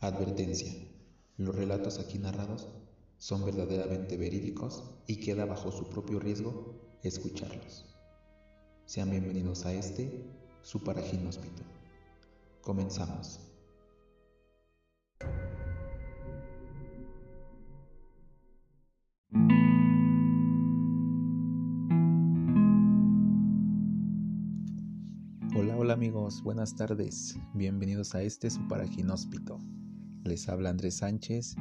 Advertencia. 0.00 0.72
Los 1.38 1.56
relatos 1.56 1.98
aquí 1.98 2.20
narrados 2.20 2.68
son 3.16 3.44
verdaderamente 3.44 4.16
verídicos 4.16 4.84
y 5.08 5.16
queda 5.16 5.44
bajo 5.44 5.72
su 5.72 5.90
propio 5.90 6.20
riesgo 6.20 6.98
escucharlos. 7.02 7.84
Sean 8.84 9.10
bienvenidos 9.10 9.66
a 9.66 9.72
este, 9.72 10.24
su. 10.62 11.64
Comenzamos. 12.60 13.40
Hola, 25.56 25.76
hola 25.76 25.94
amigos, 25.94 26.40
buenas 26.44 26.76
tardes. 26.76 27.36
Bienvenidos 27.52 28.14
a 28.14 28.22
este, 28.22 28.48
su 28.48 28.68
paraginóspito. 28.68 29.58
Les 30.28 30.46
habla 30.50 30.68
Andrés 30.68 30.96
Sánchez 30.96 31.56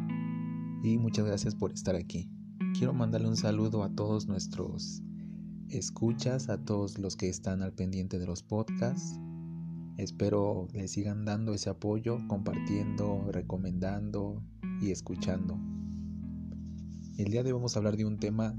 y 0.84 0.98
muchas 0.98 1.26
gracias 1.26 1.56
por 1.56 1.72
estar 1.72 1.96
aquí. 1.96 2.30
Quiero 2.78 2.94
mandarle 2.94 3.30
un 3.30 3.38
saludo 3.38 3.82
a 3.82 3.96
todos 3.96 4.28
nuestros 4.28 5.02
escuchas, 5.70 6.50
a 6.50 6.58
todos 6.58 7.00
los 7.00 7.16
que 7.16 7.30
están 7.30 7.62
al 7.62 7.72
pendiente 7.72 8.20
de 8.20 8.28
los 8.28 8.44
podcasts. 8.44 9.22
Espero 9.96 10.68
les 10.74 10.92
sigan 10.92 11.24
dando 11.24 11.54
ese 11.54 11.70
apoyo, 11.70 12.18
compartiendo, 12.28 13.30
recomendando 13.32 14.44
y 14.82 14.92
escuchando. 14.92 15.58
El 17.18 17.32
día 17.32 17.44
de 17.44 17.54
hoy 17.54 17.60
vamos 17.60 17.78
a 17.78 17.80
hablar 17.80 17.96
de 17.96 18.04
un 18.04 18.20
tema 18.20 18.54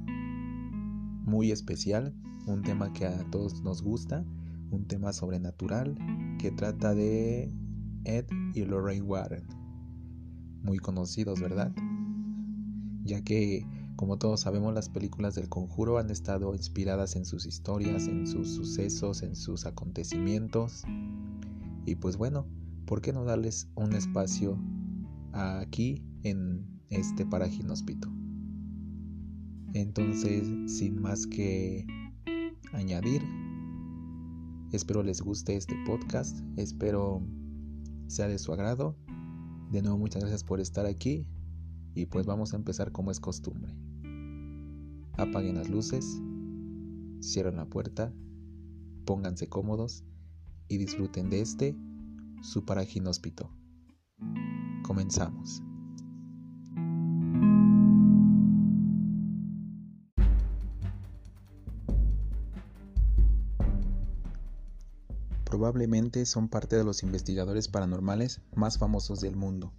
muy 1.27 1.52
especial, 1.52 2.14
un 2.47 2.62
tema 2.62 2.95
que 2.95 3.05
a 3.05 3.30
todos 3.30 3.61
nos 3.61 3.83
gusta, 3.83 4.25
un 4.70 4.86
tema 4.86 5.12
sobrenatural 5.12 5.98
que 6.38 6.50
trata 6.50 6.95
de 6.95 7.52
Ed 8.05 8.25
y 8.55 8.64
Lorraine 8.64 9.05
Warren 9.05 9.67
muy 10.62 10.79
conocidos, 10.79 11.41
¿verdad? 11.41 11.73
Ya 13.05 13.23
que, 13.23 13.67
como 13.97 14.19
todos 14.19 14.41
sabemos, 14.41 14.75
las 14.75 14.89
películas 14.89 15.34
del 15.34 15.48
conjuro 15.48 15.98
han 15.98 16.11
estado 16.11 16.55
inspiradas 16.55 17.17
en 17.17 17.25
sus 17.25 17.47
historias, 17.47 18.06
en 18.06 18.27
sus 18.27 18.48
sucesos, 18.48 19.23
en 19.23 19.34
sus 19.34 19.67
acontecimientos. 19.67 20.84
Y 21.87 21.95
pues 21.97 22.17
bueno, 22.17 22.47
¿por 22.87 23.00
qué 23.00 23.12
no 23.12 23.25
darles 23.25 23.69
un 23.75 23.95
espacio 23.95 24.59
aquí 25.33 26.05
en 26.23 26.67
este 26.91 27.25
paraginóspito? 27.25 28.09
Entonces, 29.75 30.48
sin 30.67 31.00
más 31.00 31.27
que 31.27 31.87
añadir, 32.72 33.22
espero 34.72 35.03
les 35.03 35.20
guste 35.20 35.56
este 35.56 35.75
podcast, 35.87 36.41
espero 36.56 37.22
sea 38.06 38.28
de 38.28 38.39
su 38.39 38.53
agrado 38.53 38.97
de 39.70 39.83
nuevo 39.83 39.98
muchas 39.98 40.22
gracias 40.22 40.44
por 40.44 40.61
estar 40.61 40.86
aquí 40.86 41.27
y 41.94 42.06
pues 42.06 42.27
vamos 42.27 42.52
a 42.52 42.56
empezar 42.56 42.92
como 42.92 43.11
es 43.11 43.20
costumbre. 43.20 43.75
Apaguen 45.16 45.56
las 45.56 45.69
luces, 45.69 46.20
cierren 47.20 47.56
la 47.56 47.66
puerta, 47.66 48.12
pónganse 49.05 49.48
cómodos 49.48 50.05
y 50.69 50.78
disfruten 50.78 51.28
de 51.30 51.41
este 51.41 51.77
su 52.42 52.64
paraginóspito. 52.64 53.50
Comenzamos. 54.83 55.62
Probablemente 65.59 66.25
son 66.25 66.47
parte 66.47 66.77
de 66.77 66.84
los 66.84 67.03
investigadores 67.03 67.67
paranormales 67.67 68.41
más 68.55 68.78
famosos 68.78 69.19
del 69.19 69.34
mundo. 69.34 69.73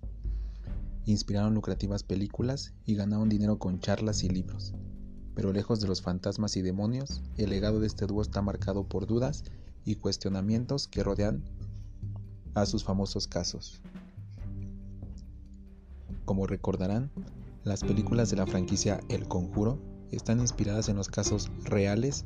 Inspiraron 1.05 1.53
lucrativas 1.53 2.03
películas 2.03 2.73
y 2.86 2.95
ganaron 2.95 3.30
dinero 3.30 3.59
con 3.59 3.80
charlas 3.80 4.25
y 4.25 4.27
libros. 4.27 4.73
Pero 5.36 5.53
lejos 5.53 5.80
de 5.80 5.88
los 5.88 6.02
fantasmas 6.02 6.58
y 6.58 6.61
demonios, 6.61 7.21
el 7.38 7.52
legado 7.52 7.80
de 7.80 7.87
este 7.87 8.08
dúo 8.08 8.21
está 8.21 8.42
marcado 8.42 8.89
por 8.89 9.08
dudas 9.08 9.45
y 9.86 9.95
cuestionamientos 9.95 10.89
que 10.89 11.02
rodean 11.02 11.45
a 12.55 12.65
sus 12.65 12.83
famosos 12.83 13.30
casos. 13.30 13.82
Como 16.26 16.45
recordarán, 16.45 17.09
las 17.64 17.86
películas 17.86 18.30
de 18.30 18.36
la 18.36 18.48
franquicia 18.48 18.99
El 19.08 19.30
Conjuro 19.30 19.80
están 20.11 20.42
inspiradas 20.42 20.89
en 20.89 20.98
los 20.98 21.08
casos 21.08 21.49
reales 21.64 22.26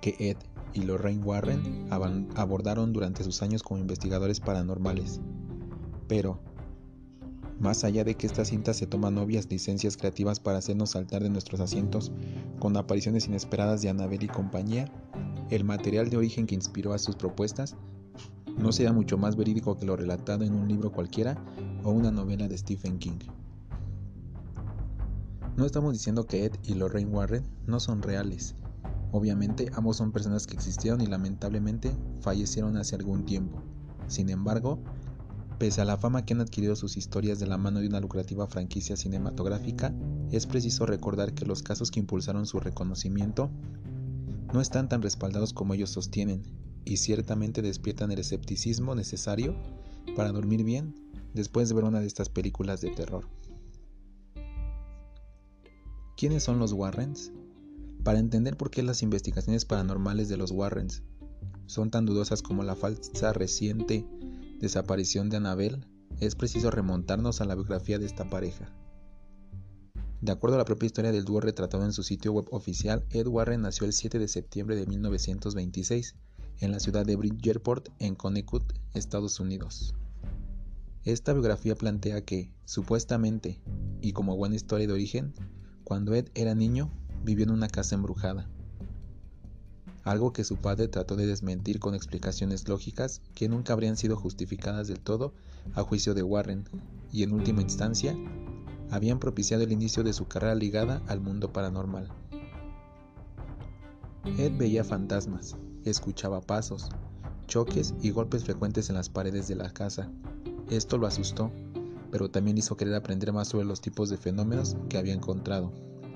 que 0.00 0.14
Ed 0.20 0.36
y 0.74 0.82
Lorraine 0.82 1.22
Warren 1.22 1.86
abordaron 2.34 2.92
durante 2.92 3.24
sus 3.24 3.42
años 3.42 3.62
como 3.62 3.80
investigadores 3.80 4.40
paranormales. 4.40 5.20
Pero, 6.08 6.40
más 7.60 7.84
allá 7.84 8.04
de 8.04 8.16
que 8.16 8.26
estas 8.26 8.48
cintas 8.48 8.76
se 8.76 8.86
toman 8.86 9.16
obvias 9.16 9.48
licencias 9.48 9.96
creativas 9.96 10.40
para 10.40 10.58
hacernos 10.58 10.90
saltar 10.90 11.22
de 11.22 11.30
nuestros 11.30 11.60
asientos 11.60 12.12
con 12.58 12.76
apariciones 12.76 13.26
inesperadas 13.26 13.80
de 13.80 13.88
Annabelle 13.88 14.26
y 14.26 14.28
compañía, 14.28 14.90
el 15.50 15.64
material 15.64 16.10
de 16.10 16.16
origen 16.16 16.46
que 16.46 16.56
inspiró 16.56 16.92
a 16.92 16.98
sus 16.98 17.16
propuestas 17.16 17.76
no 18.58 18.72
sea 18.72 18.92
mucho 18.92 19.16
más 19.16 19.36
verídico 19.36 19.76
que 19.76 19.86
lo 19.86 19.96
relatado 19.96 20.44
en 20.44 20.54
un 20.54 20.68
libro 20.68 20.92
cualquiera 20.92 21.42
o 21.84 21.90
una 21.90 22.10
novela 22.10 22.48
de 22.48 22.58
Stephen 22.58 22.98
King. 22.98 23.18
No 25.56 25.64
estamos 25.64 25.92
diciendo 25.92 26.26
que 26.26 26.46
Ed 26.46 26.52
y 26.64 26.74
Lorraine 26.74 27.10
Warren 27.10 27.44
no 27.66 27.78
son 27.78 28.02
reales, 28.02 28.56
Obviamente 29.14 29.70
ambos 29.74 29.98
son 29.98 30.10
personas 30.10 30.44
que 30.44 30.54
existieron 30.54 31.00
y 31.00 31.06
lamentablemente 31.06 31.96
fallecieron 32.18 32.76
hace 32.76 32.96
algún 32.96 33.24
tiempo. 33.24 33.62
Sin 34.08 34.28
embargo, 34.28 34.80
pese 35.56 35.80
a 35.80 35.84
la 35.84 35.96
fama 35.96 36.24
que 36.24 36.34
han 36.34 36.40
adquirido 36.40 36.74
sus 36.74 36.96
historias 36.96 37.38
de 37.38 37.46
la 37.46 37.56
mano 37.56 37.78
de 37.78 37.86
una 37.86 38.00
lucrativa 38.00 38.48
franquicia 38.48 38.96
cinematográfica, 38.96 39.94
es 40.32 40.48
preciso 40.48 40.84
recordar 40.84 41.32
que 41.32 41.44
los 41.44 41.62
casos 41.62 41.92
que 41.92 42.00
impulsaron 42.00 42.44
su 42.44 42.58
reconocimiento 42.58 43.52
no 44.52 44.60
están 44.60 44.88
tan 44.88 45.00
respaldados 45.00 45.52
como 45.52 45.74
ellos 45.74 45.90
sostienen 45.90 46.42
y 46.84 46.96
ciertamente 46.96 47.62
despiertan 47.62 48.10
el 48.10 48.18
escepticismo 48.18 48.96
necesario 48.96 49.54
para 50.16 50.32
dormir 50.32 50.64
bien 50.64 50.92
después 51.34 51.68
de 51.68 51.76
ver 51.76 51.84
una 51.84 52.00
de 52.00 52.08
estas 52.08 52.30
películas 52.30 52.80
de 52.80 52.90
terror. 52.90 53.28
¿Quiénes 56.16 56.42
son 56.42 56.58
los 56.58 56.72
Warrens? 56.72 57.30
Para 58.04 58.18
entender 58.18 58.58
por 58.58 58.70
qué 58.70 58.82
las 58.82 59.02
investigaciones 59.02 59.64
paranormales 59.64 60.28
de 60.28 60.36
los 60.36 60.50
Warrens 60.50 61.02
son 61.64 61.90
tan 61.90 62.04
dudosas 62.04 62.42
como 62.42 62.62
la 62.62 62.76
falsa 62.76 63.32
reciente 63.32 64.06
desaparición 64.60 65.30
de 65.30 65.38
Annabelle, 65.38 65.86
es 66.20 66.34
preciso 66.34 66.70
remontarnos 66.70 67.40
a 67.40 67.46
la 67.46 67.54
biografía 67.54 67.98
de 67.98 68.04
esta 68.04 68.28
pareja. 68.28 68.70
De 70.20 70.32
acuerdo 70.32 70.56
a 70.56 70.58
la 70.58 70.64
propia 70.64 70.86
historia 70.86 71.12
del 71.12 71.24
dúo 71.24 71.40
retratado 71.40 71.84
en 71.84 71.92
su 71.92 72.02
sitio 72.02 72.32
web 72.32 72.46
oficial, 72.50 73.04
Ed 73.10 73.26
Warren 73.26 73.62
nació 73.62 73.86
el 73.86 73.92
7 73.92 74.18
de 74.18 74.28
septiembre 74.28 74.76
de 74.76 74.86
1926 74.86 76.14
en 76.60 76.72
la 76.72 76.80
ciudad 76.80 77.04
de 77.04 77.16
Bridgeport, 77.16 77.88
en 77.98 78.14
Connecticut, 78.14 78.64
Estados 78.92 79.40
Unidos. 79.40 79.94
Esta 81.04 81.32
biografía 81.32 81.74
plantea 81.74 82.22
que, 82.22 82.52
supuestamente, 82.64 83.60
y 84.00 84.12
como 84.12 84.36
buena 84.36 84.56
historia 84.56 84.86
de 84.86 84.92
origen, 84.92 85.34
cuando 85.84 86.14
Ed 86.14 86.28
era 86.34 86.54
niño, 86.54 86.90
vivió 87.24 87.44
en 87.44 87.50
una 87.50 87.68
casa 87.68 87.94
embrujada, 87.94 88.46
algo 90.04 90.34
que 90.34 90.44
su 90.44 90.56
padre 90.56 90.88
trató 90.88 91.16
de 91.16 91.26
desmentir 91.26 91.80
con 91.80 91.94
explicaciones 91.94 92.68
lógicas 92.68 93.22
que 93.34 93.48
nunca 93.48 93.72
habrían 93.72 93.96
sido 93.96 94.16
justificadas 94.16 94.86
del 94.86 95.00
todo 95.00 95.32
a 95.74 95.82
juicio 95.82 96.14
de 96.14 96.22
Warren, 96.22 96.68
y 97.10 97.22
en 97.22 97.32
última 97.32 97.62
instancia, 97.62 98.14
habían 98.90 99.18
propiciado 99.18 99.62
el 99.62 99.72
inicio 99.72 100.02
de 100.02 100.12
su 100.12 100.28
carrera 100.28 100.54
ligada 100.54 101.02
al 101.06 101.20
mundo 101.20 101.52
paranormal. 101.52 102.08
Ed 104.38 104.52
veía 104.58 104.84
fantasmas, 104.84 105.56
escuchaba 105.84 106.42
pasos, 106.42 106.90
choques 107.46 107.94
y 108.02 108.10
golpes 108.10 108.44
frecuentes 108.44 108.90
en 108.90 108.96
las 108.96 109.08
paredes 109.08 109.48
de 109.48 109.54
la 109.54 109.70
casa. 109.70 110.10
Esto 110.68 110.98
lo 110.98 111.06
asustó, 111.06 111.50
pero 112.10 112.30
también 112.30 112.58
hizo 112.58 112.76
querer 112.76 112.94
aprender 112.94 113.32
más 113.32 113.48
sobre 113.48 113.64
los 113.64 113.80
tipos 113.80 114.10
de 114.10 114.18
fenómenos 114.18 114.76
que 114.88 114.98
había 114.98 115.14
encontrado 115.14 115.72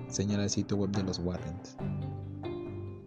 señala 0.09 0.45
el 0.45 0.51
sitio 0.51 0.77
web 0.77 0.91
de 0.91 1.03
los 1.03 1.19
Warrens. 1.19 1.77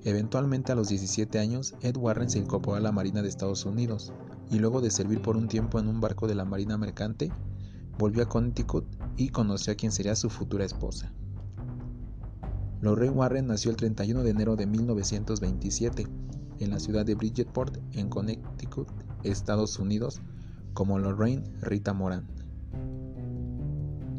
Eventualmente 0.03 0.71
a 0.71 0.75
los 0.75 0.89
17 0.89 1.37
años, 1.37 1.75
Ed 1.81 1.95
Warren 1.97 2.29
se 2.29 2.39
incorporó 2.39 2.75
a 2.75 2.79
la 2.79 2.91
Marina 2.91 3.21
de 3.21 3.29
Estados 3.29 3.65
Unidos 3.65 4.11
y 4.49 4.59
luego 4.59 4.81
de 4.81 4.89
servir 4.89 5.21
por 5.21 5.37
un 5.37 5.47
tiempo 5.47 5.79
en 5.79 5.87
un 5.87 6.01
barco 6.01 6.27
de 6.27 6.35
la 6.35 6.45
Marina 6.45 6.77
Mercante, 6.77 7.31
volvió 7.97 8.23
a 8.23 8.29
Connecticut 8.29 8.85
y 9.15 9.29
conoció 9.29 9.73
a 9.73 9.75
quien 9.75 9.91
sería 9.91 10.15
su 10.15 10.29
futura 10.29 10.65
esposa. 10.65 11.13
Lorraine 12.81 13.15
Warren 13.15 13.45
nació 13.45 13.69
el 13.69 13.77
31 13.77 14.23
de 14.23 14.29
enero 14.31 14.55
de 14.55 14.65
1927 14.65 16.07
en 16.59 16.69
la 16.71 16.79
ciudad 16.79 17.05
de 17.05 17.13
Bridgeport, 17.13 17.77
en 17.91 18.09
Connecticut, 18.09 18.87
Estados 19.23 19.77
Unidos, 19.77 20.21
como 20.73 20.97
Lorraine 20.97 21.43
Rita 21.61 21.93
Moran. 21.93 22.25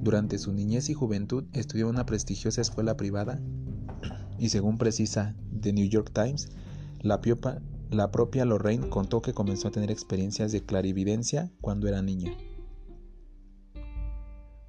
Durante 0.02 0.36
su 0.38 0.52
niñez 0.52 0.90
y 0.90 0.94
juventud 0.94 1.44
estudió 1.52 1.84
en 1.84 1.94
una 1.94 2.06
prestigiosa 2.06 2.60
escuela 2.60 2.96
privada 2.96 3.40
y 4.36 4.48
según 4.48 4.76
precisa 4.76 5.36
The 5.60 5.72
New 5.72 5.88
York 5.88 6.10
Times, 6.12 6.48
la, 7.02 7.20
propia 8.10 8.44
Lorraine 8.44 8.88
contó 8.88 9.22
que 9.22 9.32
comenzó 9.32 9.68
a 9.68 9.70
tener 9.70 9.92
experiencias 9.92 10.50
de 10.50 10.64
clarividencia 10.64 11.52
cuando 11.60 11.86
era 11.86 12.02
niña. 12.02 12.36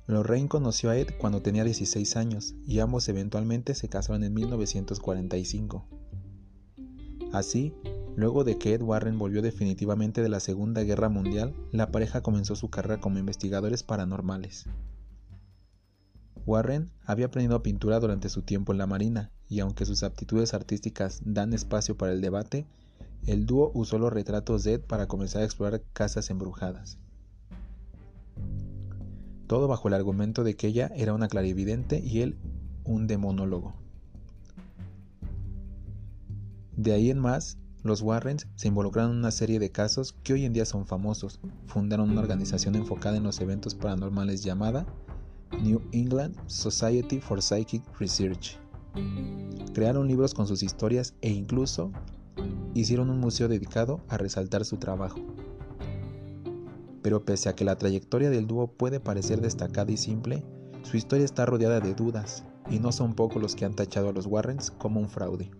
Lorraine 0.05 0.49
conoció 0.49 0.91
a 0.91 0.97
Ed 0.97 1.07
cuando 1.17 1.41
tenía 1.41 1.63
16 1.63 2.15
años 2.15 2.53
y 2.67 2.77
ambos 2.77 3.09
eventualmente 3.09 3.73
se 3.73 3.89
casaron 3.89 4.23
en 4.23 4.35
1945. 4.35 5.87
Así, 7.31 7.73
luego 8.15 8.43
de 8.43 8.59
que 8.59 8.75
Ed 8.75 8.83
Warren 8.83 9.17
volvió 9.17 9.41
definitivamente 9.41 10.21
de 10.21 10.29
la 10.29 10.39
Segunda 10.39 10.83
Guerra 10.83 11.09
Mundial, 11.09 11.55
la 11.71 11.91
pareja 11.91 12.21
comenzó 12.21 12.55
su 12.55 12.69
carrera 12.69 13.01
como 13.01 13.17
investigadores 13.17 13.81
paranormales. 13.81 14.67
Warren 16.45 16.91
había 17.05 17.27
aprendido 17.27 17.63
pintura 17.63 17.99
durante 17.99 18.29
su 18.29 18.41
tiempo 18.41 18.71
en 18.71 18.77
la 18.77 18.87
Marina 18.87 19.31
y 19.49 19.59
aunque 19.59 19.85
sus 19.85 20.03
aptitudes 20.03 20.53
artísticas 20.53 21.21
dan 21.25 21.53
espacio 21.53 21.97
para 21.97 22.11
el 22.11 22.21
debate, 22.21 22.65
el 23.25 23.45
dúo 23.45 23.71
usó 23.73 23.97
los 23.97 24.11
retratos 24.11 24.63
de 24.63 24.73
Ed 24.73 24.81
para 24.81 25.07
comenzar 25.07 25.41
a 25.41 25.45
explorar 25.45 25.81
casas 25.93 26.29
embrujadas 26.29 26.97
todo 29.53 29.67
bajo 29.67 29.87
el 29.87 29.93
argumento 29.93 30.43
de 30.43 30.55
que 30.55 30.65
ella 30.65 30.91
era 30.95 31.13
una 31.13 31.27
clarividente 31.27 31.99
y 31.99 32.21
él 32.21 32.37
un 32.85 33.05
demonólogo. 33.05 33.75
De 36.75 36.91
ahí 36.93 37.11
en 37.11 37.19
más, 37.19 37.59
los 37.83 38.01
Warrens 38.01 38.47
se 38.55 38.69
involucraron 38.69 39.11
en 39.11 39.17
una 39.17 39.29
serie 39.29 39.59
de 39.59 39.69
casos 39.69 40.13
que 40.23 40.33
hoy 40.33 40.45
en 40.45 40.53
día 40.53 40.65
son 40.65 40.87
famosos. 40.87 41.39
Fundaron 41.67 42.09
una 42.09 42.21
organización 42.21 42.75
enfocada 42.75 43.17
en 43.17 43.23
los 43.23 43.41
eventos 43.41 43.75
paranormales 43.75 44.43
llamada 44.43 44.87
New 45.61 45.81
England 45.91 46.35
Society 46.47 47.19
for 47.19 47.41
Psychic 47.41 47.83
Research. 47.99 48.57
Crearon 49.73 50.07
libros 50.07 50.33
con 50.33 50.47
sus 50.47 50.63
historias 50.63 51.15
e 51.21 51.29
incluso 51.29 51.91
hicieron 52.73 53.09
un 53.09 53.19
museo 53.19 53.47
dedicado 53.47 54.01
a 54.07 54.17
resaltar 54.17 54.65
su 54.65 54.77
trabajo 54.77 55.19
pero 57.03 57.25
pese 57.25 57.49
a 57.49 57.53
que 57.53 57.65
la 57.65 57.77
trayectoria 57.77 58.31
del 58.31 58.47
dúo 58.47 58.67
puede 58.67 58.99
parecer 58.99 59.41
destacada 59.41 59.91
y 59.91 59.97
simple, 59.97 60.43
su 60.83 60.97
historia 60.97 61.25
está 61.25 61.45
rodeada 61.45 61.81
de 61.81 61.93
dudas, 61.93 62.45
y 62.71 62.79
no 62.79 62.93
son 62.93 63.13
pocos 63.13 63.41
los 63.41 63.55
que 63.55 63.65
han 63.65 63.75
tachado 63.75 64.09
a 64.09 64.13
los 64.13 64.25
Warrens 64.25 64.71
como 64.71 65.01
un 65.01 65.09
fraude. 65.09 65.51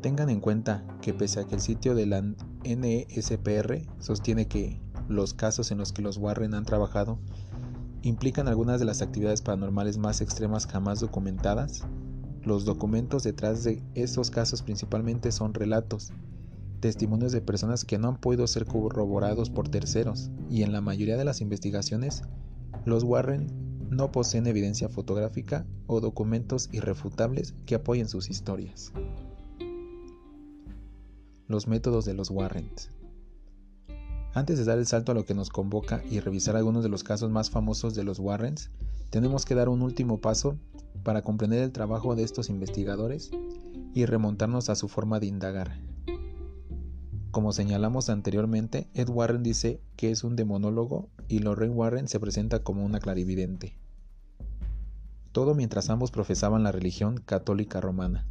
Tengan 0.00 0.30
en 0.30 0.40
cuenta 0.40 0.84
que 1.02 1.12
pese 1.12 1.40
a 1.40 1.44
que 1.44 1.54
el 1.54 1.60
sitio 1.60 1.94
de 1.94 2.06
la 2.06 2.22
NSPR 2.64 3.82
sostiene 3.98 4.48
que 4.48 4.80
los 5.08 5.34
casos 5.34 5.70
en 5.70 5.78
los 5.78 5.92
que 5.92 6.02
los 6.02 6.16
Warren 6.16 6.54
han 6.54 6.64
trabajado 6.64 7.18
implican 8.04 8.48
algunas 8.48 8.78
de 8.80 8.86
las 8.86 9.02
actividades 9.02 9.42
paranormales 9.42 9.98
más 9.98 10.20
extremas 10.20 10.66
jamás 10.66 11.00
documentadas, 11.00 11.84
los 12.44 12.64
documentos 12.64 13.22
detrás 13.22 13.64
de 13.64 13.82
esos 13.94 14.30
casos 14.30 14.62
principalmente 14.62 15.32
son 15.32 15.54
relatos 15.54 16.12
testimonios 16.80 17.32
de 17.32 17.40
personas 17.40 17.86
que 17.86 17.96
no 17.96 18.08
han 18.08 18.16
podido 18.18 18.46
ser 18.46 18.66
corroborados 18.66 19.48
por 19.48 19.70
terceros, 19.70 20.30
y 20.50 20.62
en 20.62 20.72
la 20.72 20.82
mayoría 20.82 21.16
de 21.16 21.24
las 21.24 21.40
investigaciones, 21.40 22.22
los 22.84 23.04
Warren 23.04 23.46
no 23.88 24.12
poseen 24.12 24.46
evidencia 24.46 24.90
fotográfica 24.90 25.66
o 25.86 26.00
documentos 26.00 26.68
irrefutables 26.72 27.54
que 27.64 27.76
apoyen 27.76 28.08
sus 28.08 28.28
historias. 28.28 28.92
Los 31.48 31.68
métodos 31.68 32.04
de 32.04 32.12
los 32.12 32.30
Warrens. 32.30 32.90
Antes 34.34 34.58
de 34.58 34.64
dar 34.64 34.78
el 34.78 34.86
salto 34.86 35.12
a 35.12 35.14
lo 35.14 35.24
que 35.24 35.34
nos 35.34 35.48
convoca 35.48 36.02
y 36.10 36.20
revisar 36.20 36.56
algunos 36.56 36.82
de 36.82 36.90
los 36.90 37.04
casos 37.04 37.30
más 37.30 37.50
famosos 37.50 37.94
de 37.94 38.04
los 38.04 38.18
Warrens, 38.18 38.70
tenemos 39.10 39.44
que 39.44 39.54
dar 39.54 39.68
un 39.68 39.80
último 39.80 40.20
paso 40.20 40.58
para 41.02 41.22
comprender 41.22 41.62
el 41.62 41.72
trabajo 41.72 42.14
de 42.14 42.24
estos 42.24 42.50
investigadores 42.50 43.30
y 43.94 44.06
remontarnos 44.06 44.68
a 44.68 44.74
su 44.74 44.88
forma 44.88 45.20
de 45.20 45.26
indagar, 45.26 45.78
como 47.34 47.52
señalamos 47.52 48.10
anteriormente, 48.10 48.88
Ed 48.94 49.08
Warren 49.08 49.42
dice 49.42 49.80
que 49.96 50.12
es 50.12 50.22
un 50.22 50.36
demonólogo 50.36 51.08
y 51.26 51.40
Lorraine 51.40 51.74
Warren 51.74 52.06
se 52.06 52.20
presenta 52.20 52.60
como 52.60 52.84
una 52.84 53.00
clarividente. 53.00 53.76
Todo 55.32 55.56
mientras 55.56 55.90
ambos 55.90 56.12
profesaban 56.12 56.62
la 56.62 56.70
religión 56.70 57.16
católica 57.16 57.80
romana. 57.80 58.24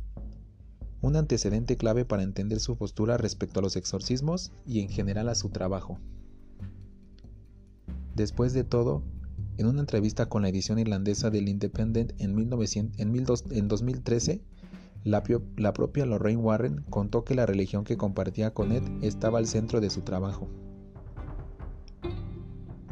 Un 1.04 1.18
antecedente 1.18 1.76
clave 1.76 2.06
para 2.06 2.24
entender 2.24 2.62
su 2.62 2.78
postura 2.78 3.18
respecto 3.18 3.60
a 3.60 3.62
los 3.62 3.76
exorcismos 3.76 4.54
y 4.66 4.80
en 4.80 4.88
general 4.88 5.28
a 5.28 5.36
su 5.36 5.50
trabajo. 5.50 6.00
Después 8.16 8.54
de 8.54 8.64
todo, 8.64 9.04
en 9.58 9.68
una 9.68 9.82
entrevista 9.82 10.30
con 10.30 10.44
la 10.44 10.48
edición 10.48 10.80
irlandesa 10.80 11.30
del 11.30 11.50
Independent 11.50 12.14
en, 12.22 12.40
en 12.40 13.68
2013, 13.68 14.42
la, 15.04 15.74
propia 15.74 16.06
Lorraine 16.06 16.42
Warren 16.42 16.86
contó 16.90 17.26
que 17.26 17.36
la 17.36 17.46
religión 17.46 17.84
que 17.84 17.98
compartía 17.98 18.54
con 18.54 18.72
Ed 18.72 18.84
estaba 19.02 19.40
al 19.40 19.48
centro 19.48 19.82
de 19.82 19.90
su 19.90 20.04
trabajo. 20.04 20.48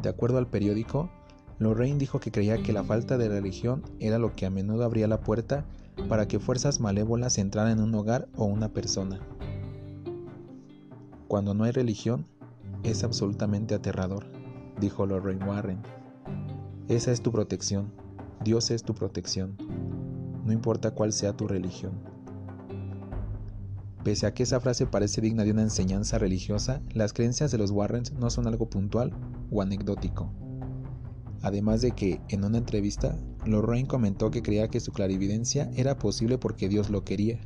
De 0.02 0.10
acuerdo 0.10 0.36
al 0.36 0.50
periódico, 0.50 1.10
Lorraine 1.58 1.98
dijo 1.98 2.20
que 2.20 2.30
creía 2.30 2.62
que 2.62 2.74
la 2.74 2.84
falta 2.84 3.16
de 3.16 3.30
religión 3.30 3.82
era 4.00 4.18
lo 4.18 4.34
que 4.34 4.44
a 4.44 4.50
menudo 4.50 4.84
abría 4.84 5.08
la 5.08 5.20
puerta 5.20 5.64
para 6.08 6.28
que 6.28 6.38
fuerzas 6.38 6.80
malévolas 6.80 7.38
entraran 7.38 7.72
en 7.72 7.80
un 7.80 7.94
hogar 7.94 8.28
o 8.36 8.44
una 8.44 8.68
persona. 8.68 9.20
Cuando 11.28 11.54
no 11.54 11.64
hay 11.64 11.72
religión, 11.72 12.26
es 12.82 13.04
absolutamente 13.04 13.74
aterrador, 13.74 14.26
dijo 14.80 15.06
Lorraine 15.06 15.44
Warren. 15.44 15.80
Esa 16.88 17.12
es 17.12 17.22
tu 17.22 17.32
protección, 17.32 17.92
Dios 18.44 18.70
es 18.70 18.82
tu 18.82 18.94
protección 18.94 19.56
no 20.44 20.52
importa 20.52 20.92
cuál 20.92 21.12
sea 21.12 21.36
tu 21.36 21.46
religión. 21.46 21.92
Pese 24.04 24.26
a 24.26 24.34
que 24.34 24.42
esa 24.42 24.58
frase 24.58 24.86
parece 24.86 25.20
digna 25.20 25.44
de 25.44 25.52
una 25.52 25.62
enseñanza 25.62 26.18
religiosa, 26.18 26.82
las 26.92 27.12
creencias 27.12 27.52
de 27.52 27.58
los 27.58 27.70
Warrens 27.70 28.12
no 28.12 28.30
son 28.30 28.48
algo 28.48 28.68
puntual 28.68 29.12
o 29.50 29.62
anecdótico. 29.62 30.32
Además 31.42 31.80
de 31.82 31.92
que, 31.92 32.20
en 32.28 32.44
una 32.44 32.58
entrevista, 32.58 33.16
Lorraine 33.44 33.88
comentó 33.88 34.30
que 34.30 34.42
creía 34.42 34.68
que 34.68 34.80
su 34.80 34.92
clarividencia 34.92 35.70
era 35.74 35.98
posible 35.98 36.38
porque 36.38 36.68
Dios 36.68 36.90
lo 36.90 37.04
quería. 37.04 37.40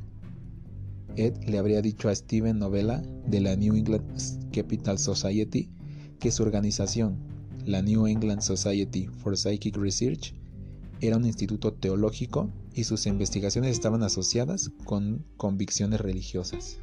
Ed 1.16 1.34
le 1.46 1.58
habría 1.58 1.80
dicho 1.80 2.08
a 2.08 2.14
Steven 2.14 2.58
Novella 2.58 3.02
de 3.26 3.40
la 3.40 3.56
New 3.56 3.74
England 3.74 4.04
Capital 4.52 4.98
Society 4.98 5.70
que 6.20 6.30
su 6.30 6.42
organización, 6.42 7.16
la 7.64 7.80
New 7.80 8.06
England 8.06 8.42
Society 8.42 9.06
for 9.06 9.36
Psychic 9.36 9.76
Research, 9.76 10.34
era 11.00 11.16
un 11.16 11.24
instituto 11.24 11.72
teológico 11.72 12.50
y 12.74 12.84
sus 12.84 13.06
investigaciones 13.06 13.72
estaban 13.72 14.02
asociadas 14.02 14.70
con 14.84 15.24
convicciones 15.36 16.00
religiosas. 16.00 16.78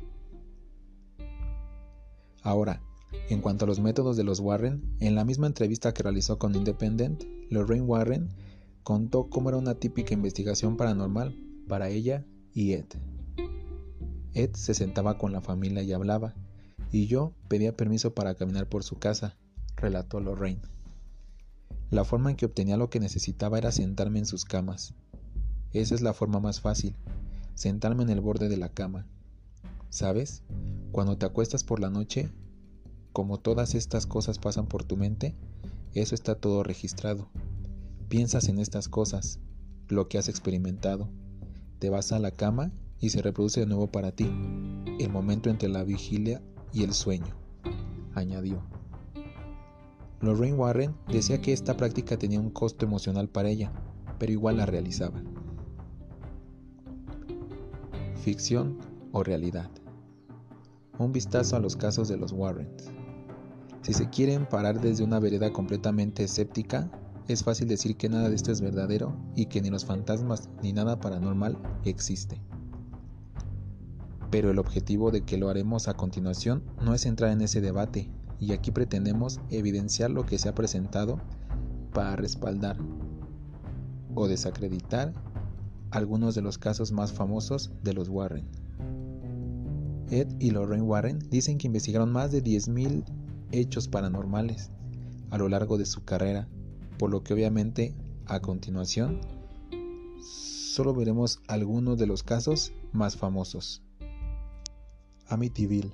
Ahora, 2.42 2.82
en 3.30 3.42
cuanto 3.42 3.66
a 3.66 3.68
los 3.68 3.80
métodos 3.80 4.18
de 4.18 4.24
los 4.24 4.40
Warren, 4.40 4.84
en 5.00 5.16
la 5.16 5.24
misma 5.24 5.48
entrevista 5.48 5.94
que 5.94 6.04
realizó 6.04 6.38
con 6.38 6.56
Independent, 6.56 7.24
Lorraine 7.50 7.86
Warren 7.86 8.30
contó 8.84 9.30
cómo 9.30 9.50
era 9.50 9.58
una 9.58 9.76
típica 9.76 10.14
investigación 10.14 10.78
paranormal 10.78 11.36
para 11.68 11.90
ella 11.90 12.26
y 12.54 12.74
Ed. 12.74 12.86
Ed 14.34 14.54
se 14.54 14.74
sentaba 14.74 15.18
con 15.18 15.32
la 15.32 15.42
familia 15.42 15.84
y 15.84 15.94
hablaba, 15.94 16.36
y 16.92 17.08
yo 17.08 17.34
pedía 17.48 17.76
permiso 17.76 18.14
para 18.14 18.36
caminar 18.36 18.68
por 18.68 18.84
su 18.84 19.00
casa, 19.00 19.38
relató 19.76 20.20
Lorraine. 20.20 20.62
La 21.92 22.04
forma 22.04 22.32
en 22.32 22.36
que 22.36 22.46
obtenía 22.46 22.78
lo 22.78 22.90
que 22.90 23.00
necesitaba 23.00 23.58
era 23.58 23.72
sentarme 23.72 24.20
en 24.20 24.26
sus 24.26 24.46
camas. 24.46 24.96
Esa 25.72 25.96
es 25.96 26.02
la 26.02 26.14
forma 26.14 26.40
más 26.40 26.60
fácil, 26.62 26.96
sentarme 27.54 28.04
en 28.04 28.10
el 28.10 28.22
borde 28.22 28.50
de 28.50 28.58
la 28.58 28.70
cama. 28.70 29.08
¿Sabes? 29.90 30.44
Cuando 30.92 31.18
te 31.18 31.26
acuestas 31.26 31.64
por 31.64 31.80
la 31.80 31.90
noche, 31.90 32.32
como 33.12 33.40
todas 33.40 33.76
estas 33.76 34.08
cosas 34.08 34.40
pasan 34.40 34.66
por 34.68 34.84
tu 34.84 34.98
mente, 34.98 35.36
eso 35.94 36.16
está 36.16 36.34
todo 36.36 36.64
registrado. 36.64 37.30
Piensas 38.14 38.48
en 38.48 38.60
estas 38.60 38.90
cosas, 38.90 39.40
lo 39.88 40.08
que 40.08 40.20
has 40.20 40.30
experimentado. 40.30 41.10
Te 41.80 41.90
vas 41.90 42.12
a 42.12 42.20
la 42.20 42.30
cama 42.30 42.72
y 43.00 43.10
se 43.10 43.24
reproduce 43.24 43.62
de 43.62 43.66
nuevo 43.66 43.88
para 43.88 44.12
ti, 44.12 44.30
el 45.00 45.10
momento 45.10 45.50
entre 45.50 45.68
la 45.68 45.84
vigilia 45.84 46.40
y 46.72 46.84
el 46.84 46.94
sueño, 46.94 47.36
añadió. 48.14 48.62
Lorraine 50.22 50.56
Warren 50.56 50.96
decía 51.12 51.42
que 51.42 51.54
esta 51.54 51.76
práctica 51.76 52.16
tenía 52.16 52.40
un 52.40 52.52
costo 52.52 52.86
emocional 52.86 53.30
para 53.30 53.50
ella, 53.50 53.72
pero 54.20 54.32
igual 54.32 54.58
la 54.58 54.68
realizaba. 54.68 55.20
Ficción 58.22 58.78
o 59.12 59.24
realidad. 59.24 59.72
Un 61.00 61.14
vistazo 61.14 61.56
a 61.56 61.60
los 61.60 61.76
casos 61.76 62.10
de 62.10 62.18
los 62.18 62.32
Warrens. 62.32 62.92
Si 63.82 63.92
se 63.92 64.08
quieren 64.12 64.46
parar 64.46 64.80
desde 64.80 65.04
una 65.04 65.20
vereda 65.20 65.52
completamente 65.52 66.26
escéptica, 66.26 66.92
es 67.28 67.44
fácil 67.44 67.68
decir 67.68 67.96
que 67.96 68.10
nada 68.10 68.30
de 68.30 68.36
esto 68.36 68.52
es 68.52 68.62
verdadero 68.62 69.16
y 69.36 69.46
que 69.46 69.62
ni 69.62 69.70
los 69.70 69.86
fantasmas 69.86 70.50
ni 70.62 70.74
nada 70.74 71.00
paranormal 71.00 71.58
existe. 71.86 72.42
Pero 74.30 74.52
el 74.52 74.60
objetivo 74.60 75.12
de 75.12 75.22
que 75.22 75.38
lo 75.38 75.50
haremos 75.50 75.88
a 75.88 75.94
continuación 75.94 76.64
no 76.84 76.94
es 76.94 77.06
entrar 77.06 77.32
en 77.32 77.42
ese 77.42 77.62
debate, 77.62 78.10
y 78.40 78.52
aquí 78.52 78.72
pretendemos 78.72 79.40
evidenciar 79.50 80.12
lo 80.12 80.26
que 80.26 80.38
se 80.38 80.50
ha 80.50 80.56
presentado 80.56 81.22
para 81.94 82.16
respaldar 82.16 82.78
o 84.16 84.28
desacreditar 84.28 85.14
algunos 85.92 86.36
de 86.36 86.42
los 86.42 86.58
casos 86.58 86.92
más 86.92 87.14
famosos 87.14 87.72
de 87.84 87.94
los 87.94 88.10
Warren. 88.10 88.48
Ed 90.10 90.28
y 90.40 90.52
Lorraine 90.52 90.84
Warren 90.84 91.20
dicen 91.30 91.58
que 91.58 91.68
investigaron 91.68 92.12
más 92.12 92.32
de 92.32 92.44
10.000 92.44 93.06
hechos 93.52 93.88
paranormales, 93.88 94.72
a 95.30 95.38
lo 95.38 95.48
largo 95.48 95.78
de 95.78 95.86
su 95.86 96.04
carrera, 96.04 96.48
por 96.98 97.10
lo 97.10 97.24
que 97.24 97.34
obviamente 97.34 97.94
a 98.26 98.40
continuación 98.40 99.20
solo 100.22 100.94
veremos 100.94 101.40
algunos 101.48 101.98
de 101.98 102.08
los 102.08 102.24
casos 102.24 102.74
más 102.92 103.16
famosos. 103.16 103.82
Amityville. 105.28 105.92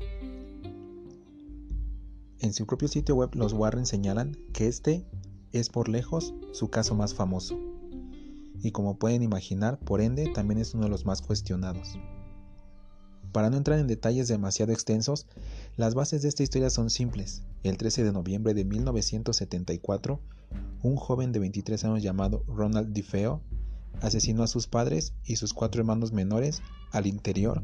En 2.40 2.54
su 2.54 2.66
propio 2.66 2.88
sitio 2.88 3.16
web 3.16 3.36
los 3.36 3.52
Warren 3.54 3.86
señalan 3.86 4.38
que 4.54 4.68
este 4.68 5.06
es 5.52 5.70
por 5.70 5.90
lejos 5.90 6.34
su 6.54 6.70
caso 6.70 6.96
más 6.96 7.14
famoso, 7.14 7.60
y 8.62 8.72
como 8.72 8.98
pueden 8.98 9.24
imaginar, 9.24 9.80
por 9.80 10.02
ende 10.02 10.32
también 10.34 10.60
es 10.60 10.74
uno 10.74 10.84
de 10.84 10.90
los 10.90 11.06
más 11.06 11.22
cuestionados. 11.22 12.00
Para 13.32 13.50
no 13.50 13.58
entrar 13.58 13.80
en 13.80 13.88
detalles 13.88 14.28
demasiado 14.28 14.72
extensos, 14.72 15.28
las 15.76 15.96
bases 15.96 16.22
de 16.22 16.30
esta 16.30 16.44
historia 16.44 16.70
son 16.70 16.90
simples. 16.90 17.44
El 17.64 17.78
13 17.78 18.06
de 18.06 18.14
noviembre 18.14 18.54
de 18.54 18.64
1974, 18.64 20.20
un 20.82 20.96
joven 20.96 21.32
de 21.32 21.40
23 21.40 21.84
años 21.86 22.04
llamado 22.04 22.44
Ronald 22.48 22.94
DeFeo 22.94 23.42
asesinó 24.02 24.44
a 24.44 24.48
sus 24.48 24.68
padres 24.68 25.14
y 25.26 25.36
sus 25.36 25.54
cuatro 25.54 25.82
hermanos 25.82 26.14
menores 26.14 26.62
al 26.92 27.06
interior 27.06 27.62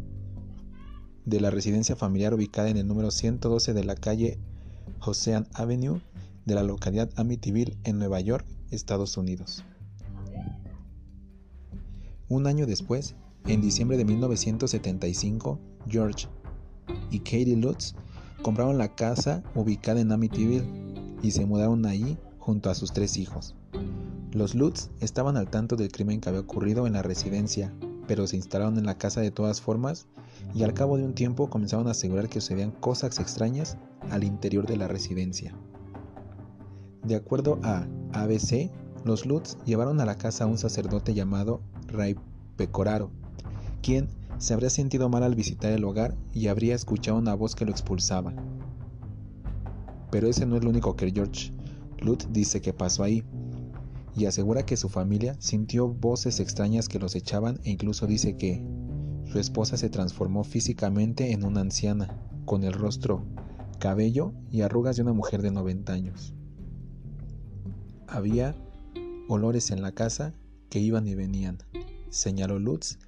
de 1.25 1.39
la 1.39 1.49
residencia 1.49 1.95
familiar 1.95 2.33
ubicada 2.33 2.69
en 2.69 2.77
el 2.77 2.87
número 2.87 3.09
112 3.09 3.73
de 3.73 3.83
la 3.83 3.95
calle 3.95 4.37
Ocean 4.99 5.47
Avenue 5.53 6.01
de 6.45 6.55
la 6.55 6.63
localidad 6.63 7.09
Amityville 7.15 7.77
en 7.83 7.97
Nueva 7.97 8.19
York, 8.19 8.45
Estados 8.71 9.17
Unidos. 9.17 9.63
Un 12.27 12.47
año 12.47 12.65
después, 12.65 13.15
en 13.47 13.61
diciembre 13.61 13.97
de 13.97 14.05
1975, 14.05 15.59
George 15.87 16.27
y 17.11 17.19
Katie 17.19 17.55
Lutz 17.55 17.95
compraron 18.42 18.77
la 18.77 18.96
casa 18.96 19.44
ubicada 19.56 20.00
en 20.00 20.12
Amityville 20.12 20.68
y 21.22 21.32
se 21.32 21.46
mudaron 21.46 21.86
allí 21.86 22.18
junto 22.39 22.70
a 22.70 22.75
sus 22.75 22.94
tres 22.94 23.18
hijos. 23.18 23.56
Los 24.32 24.54
Lutz 24.54 24.89
estaban 25.00 25.38
al 25.38 25.50
tanto 25.50 25.75
del 25.75 25.92
crimen 25.92 26.20
que 26.20 26.30
había 26.30 26.42
ocurrido 26.42 26.88
en 26.88 26.94
la 26.94 27.01
residencia, 27.01 27.74
pero 28.08 28.27
se 28.27 28.36
instalaron 28.36 28.77
en 28.77 28.86
la 28.86 28.98
casa 28.98 29.22
de 29.22 29.32
todas 29.32 29.62
formas 29.62 30.08
y 30.54 30.63
al 30.63 30.74
cabo 30.74 30.98
de 30.98 31.04
un 31.04 31.13
tiempo 31.13 31.50
comenzaron 31.50 31.88
a 31.88 31.92
asegurar 31.92 32.30
que 32.30 32.42
sucedían 32.42 32.72
cosas 32.72 33.20
extrañas 33.20 33.77
al 34.12 34.24
interior 34.24 34.68
de 34.68 34.77
la 34.77 34.88
residencia. 34.88 35.56
De 37.04 37.15
acuerdo 37.15 37.60
a 37.63 37.88
ABC, 38.13 38.72
los 39.04 39.25
Lutz 39.25 39.58
llevaron 39.65 40.01
a 40.01 40.06
la 40.06 40.18
casa 40.18 40.44
a 40.44 40.48
un 40.48 40.58
sacerdote 40.58 41.13
llamado 41.13 41.62
Ray 41.88 42.15
Pecoraro, 42.58 43.12
quien 43.82 44.08
se 44.38 44.54
habría 44.54 44.70
sentido 44.70 45.10
mal 45.10 45.24
al 45.24 45.36
visitar 45.36 45.72
el 45.72 45.84
hogar 45.84 46.15
y 46.34 46.48
habría 46.48 46.75
escuchado 46.75 47.18
una 47.18 47.36
voz 47.36 47.56
que 47.56 47.65
lo 47.65 47.72
expulsaba. 47.72 48.34
Pero 50.12 50.27
ese 50.27 50.46
no 50.46 50.56
es 50.58 50.63
lo 50.63 50.70
único 50.70 50.96
que 50.96 51.12
George 51.12 51.51
Lutz 52.00 52.27
dice 52.32 52.62
que 52.62 52.74
pasó 52.74 53.04
ahí, 53.04 53.24
y 54.15 54.25
asegura 54.25 54.65
que 54.65 54.77
su 54.77 54.88
familia 54.88 55.36
sintió 55.39 55.89
voces 55.89 56.39
extrañas 56.39 56.88
que 56.88 57.00
los 57.00 57.15
echaban 57.15 57.60
e 57.63 57.72
incluso 57.72 58.08
dice 58.08 58.38
que 58.38 58.65
su 59.25 59.39
esposa 59.39 59.75
se 59.75 59.89
transformó 59.89 60.44
físicamente 60.44 61.32
en 61.32 61.44
una 61.44 61.62
anciana, 61.62 62.15
con 62.46 62.63
el 62.63 62.74
rostro, 62.74 63.25
cabello 63.80 64.34
y 64.51 64.62
arrugas 64.62 64.96
de 64.96 65.01
una 65.01 65.13
mujer 65.13 65.42
de 65.42 65.51
90 65.51 65.92
años. 65.92 66.34
Había 68.08 68.56
olores 69.27 69.72
en 69.72 69.82
la 69.82 69.92
casa 69.92 70.34
que 70.70 70.80
iban 70.80 71.08
y 71.08 71.15
venían, 71.15 71.58
señaló 72.10 72.60
Lutz 72.60 73.00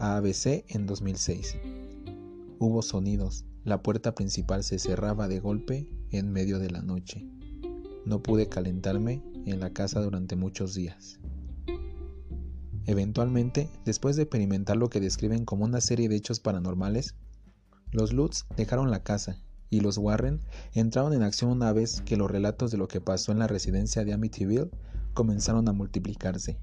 a 0.00 0.16
ABC 0.16 0.64
en 0.68 0.86
2006. 0.86 1.58
Hubo 2.58 2.82
sonidos, 2.82 3.44
la 3.64 3.82
puerta 3.82 4.14
principal 4.14 4.64
se 4.64 4.78
cerraba 4.78 5.28
de 5.28 5.40
golpe 5.40 5.88
en 6.10 6.32
medio 6.32 6.58
de 6.58 6.70
la 6.70 6.80
noche. 6.80 7.28
No 8.06 8.22
pude 8.22 8.48
calentarme 8.48 9.22
en 9.44 9.60
la 9.60 9.74
casa 9.74 10.00
durante 10.00 10.36
muchos 10.36 10.74
días. 10.74 11.20
Eventualmente, 12.86 13.68
después 13.84 14.16
de 14.16 14.22
experimentar 14.22 14.78
lo 14.78 14.88
que 14.88 15.00
describen 15.00 15.44
como 15.44 15.66
una 15.66 15.82
serie 15.82 16.08
de 16.08 16.16
hechos 16.16 16.40
paranormales, 16.40 17.14
los 17.92 18.14
Lutz 18.14 18.46
dejaron 18.56 18.90
la 18.90 19.02
casa 19.02 19.36
y 19.68 19.80
los 19.80 19.98
Warren 19.98 20.40
entraron 20.72 21.12
en 21.12 21.22
acción 21.22 21.50
una 21.50 21.72
vez 21.72 22.00
que 22.00 22.16
los 22.16 22.30
relatos 22.30 22.70
de 22.70 22.78
lo 22.78 22.88
que 22.88 23.02
pasó 23.02 23.32
en 23.32 23.38
la 23.38 23.46
residencia 23.46 24.04
de 24.04 24.14
Amityville 24.14 24.70
comenzaron 25.12 25.68
a 25.68 25.72
multiplicarse. 25.72 26.58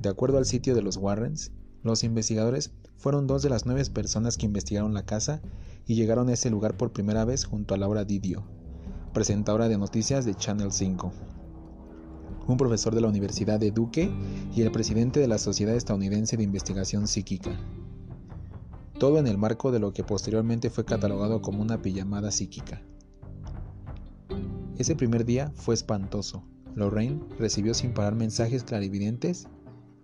De 0.00 0.08
acuerdo 0.08 0.38
al 0.38 0.46
sitio 0.46 0.74
de 0.74 0.80
los 0.80 0.96
Warrens, 0.96 1.52
los 1.82 2.04
investigadores 2.04 2.72
fueron 2.96 3.26
dos 3.26 3.42
de 3.42 3.50
las 3.50 3.66
nueve 3.66 3.84
personas 3.92 4.38
que 4.38 4.46
investigaron 4.46 4.94
la 4.94 5.04
casa 5.04 5.42
y 5.86 5.94
llegaron 5.94 6.28
a 6.28 6.32
ese 6.32 6.48
lugar 6.48 6.76
por 6.78 6.92
primera 6.92 7.26
vez 7.26 7.44
junto 7.44 7.74
a 7.74 7.76
Laura 7.76 8.04
Didio, 8.06 8.44
presentadora 9.12 9.68
de 9.68 9.76
noticias 9.76 10.24
de 10.24 10.34
Channel 10.34 10.72
5, 10.72 11.12
un 12.46 12.56
profesor 12.56 12.94
de 12.94 13.02
la 13.02 13.08
Universidad 13.08 13.60
de 13.60 13.72
Duke 13.72 14.10
y 14.54 14.62
el 14.62 14.72
presidente 14.72 15.20
de 15.20 15.28
la 15.28 15.36
Sociedad 15.36 15.74
Estadounidense 15.74 16.38
de 16.38 16.44
Investigación 16.44 17.06
Psíquica. 17.06 17.50
Todo 18.98 19.18
en 19.18 19.26
el 19.26 19.36
marco 19.36 19.70
de 19.70 19.80
lo 19.80 19.92
que 19.92 20.04
posteriormente 20.04 20.70
fue 20.70 20.86
catalogado 20.86 21.42
como 21.42 21.60
una 21.60 21.82
pijamada 21.82 22.30
psíquica. 22.30 22.82
Ese 24.78 24.96
primer 24.96 25.26
día 25.26 25.52
fue 25.56 25.74
espantoso. 25.74 26.42
Lorraine 26.74 27.20
recibió 27.38 27.74
sin 27.74 27.92
parar 27.92 28.14
mensajes 28.14 28.64
clarividentes 28.64 29.46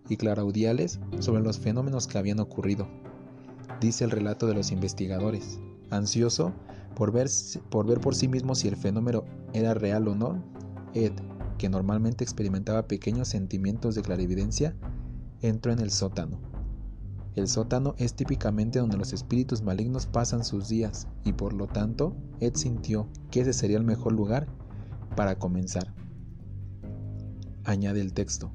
y 0.09 0.17
claraudiales 0.17 1.01
sobre 1.21 1.43
los 1.43 1.59
fenómenos 1.59 2.07
que 2.07 2.19
habían 2.19 2.41
ocurrido, 2.41 2.89
dice 3.81 4.05
el 4.05 4.11
relato 4.11 4.47
de 4.47 4.55
los 4.55 4.71
investigadores. 4.71 5.59
Ansioso 5.91 6.53
por 6.95 7.13
ver, 7.13 7.29
por 7.71 7.87
ver 7.87 8.01
por 8.01 8.15
sí 8.15 8.27
mismo 8.27 8.55
si 8.55 8.69
el 8.69 8.77
fenómeno 8.77 9.25
era 9.53 9.75
real 9.75 10.09
o 10.09 10.15
no, 10.15 10.43
Ed, 10.95 11.13
que 11.59 11.69
normalmente 11.69 12.25
experimentaba 12.25 12.89
pequeños 12.89 13.29
sentimientos 13.29 13.95
de 13.95 14.03
clarividencia, 14.03 14.75
entró 15.43 15.73
en 15.73 15.81
el 15.81 15.91
sótano. 15.91 16.39
El 17.35 17.49
sótano 17.49 17.95
es 17.99 18.15
típicamente 18.15 18.79
donde 18.79 18.97
los 18.97 19.13
espíritus 19.13 19.63
malignos 19.63 20.07
pasan 20.07 20.43
sus 20.43 20.69
días 20.69 21.07
y 21.23 21.35
por 21.35 21.53
lo 21.53 21.67
tanto 21.67 22.17
Ed 22.41 22.55
sintió 22.55 23.09
que 23.31 23.41
ese 23.41 23.53
sería 23.53 23.77
el 23.77 23.85
mejor 23.85 24.13
lugar 24.13 24.47
para 25.17 25.39
comenzar. 25.39 25.93
Añade 27.65 28.01
el 28.01 28.15
texto. 28.15 28.51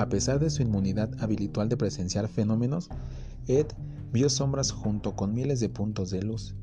A 0.00 0.08
pesar 0.08 0.40
de 0.40 0.48
su 0.48 0.62
inmunidad 0.62 1.10
habitual 1.22 1.68
de 1.68 1.76
presenciar 1.76 2.26
fenómenos, 2.26 2.88
Ed 3.46 3.66
vio 4.14 4.30
sombras 4.30 4.70
junto 4.70 5.14
con 5.14 5.34
miles 5.34 5.60
de 5.60 5.68
puntos 5.68 6.08
de 6.08 6.22
luz. 6.22 6.54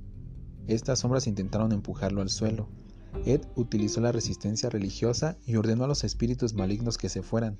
Estas 0.66 0.98
sombras 0.98 1.28
intentaron 1.28 1.72
empujarlo 1.72 2.24
al 2.24 2.32
suelo, 2.32 2.68
Ed 3.28 3.42
utilizó 3.56 4.02
la 4.02 4.12
resistencia 4.12 4.72
religiosa 4.72 5.38
y 5.46 5.56
ordenó 5.56 5.84
a 5.84 5.88
los 5.88 6.04
espíritus 6.04 6.56
malignos 6.56 6.98
que 6.98 7.10
se 7.10 7.22
fueran. 7.22 7.60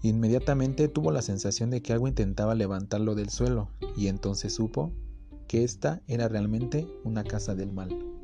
Inmediatamente 0.00 0.88
tuvo 0.88 1.10
la 1.10 1.20
sensación 1.20 1.68
de 1.68 1.82
que 1.82 1.92
algo 1.92 2.08
intentaba 2.08 2.54
levantarlo 2.54 3.14
del 3.14 3.28
suelo 3.28 3.68
y 3.94 4.06
entonces 4.06 4.54
supo 4.54 4.90
que 5.48 5.64
esta 5.64 6.00
era 6.06 6.28
realmente 6.28 6.88
una 7.04 7.24
casa 7.24 7.54
del 7.54 7.74
mal. 7.74 8.15